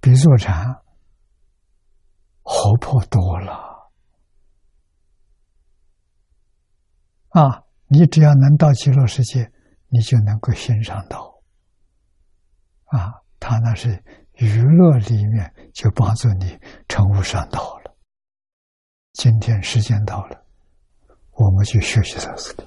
[0.00, 0.64] 比坐禅
[2.42, 3.52] 活泼多了。
[7.30, 9.50] 啊，你只要能到极乐世界，
[9.88, 11.42] 你就能够欣赏到。
[12.84, 17.96] 啊，他那是娱乐里面就帮助你成无上道了。
[19.14, 20.43] 今天时间到了，
[21.34, 22.64] 我们就学习到此地。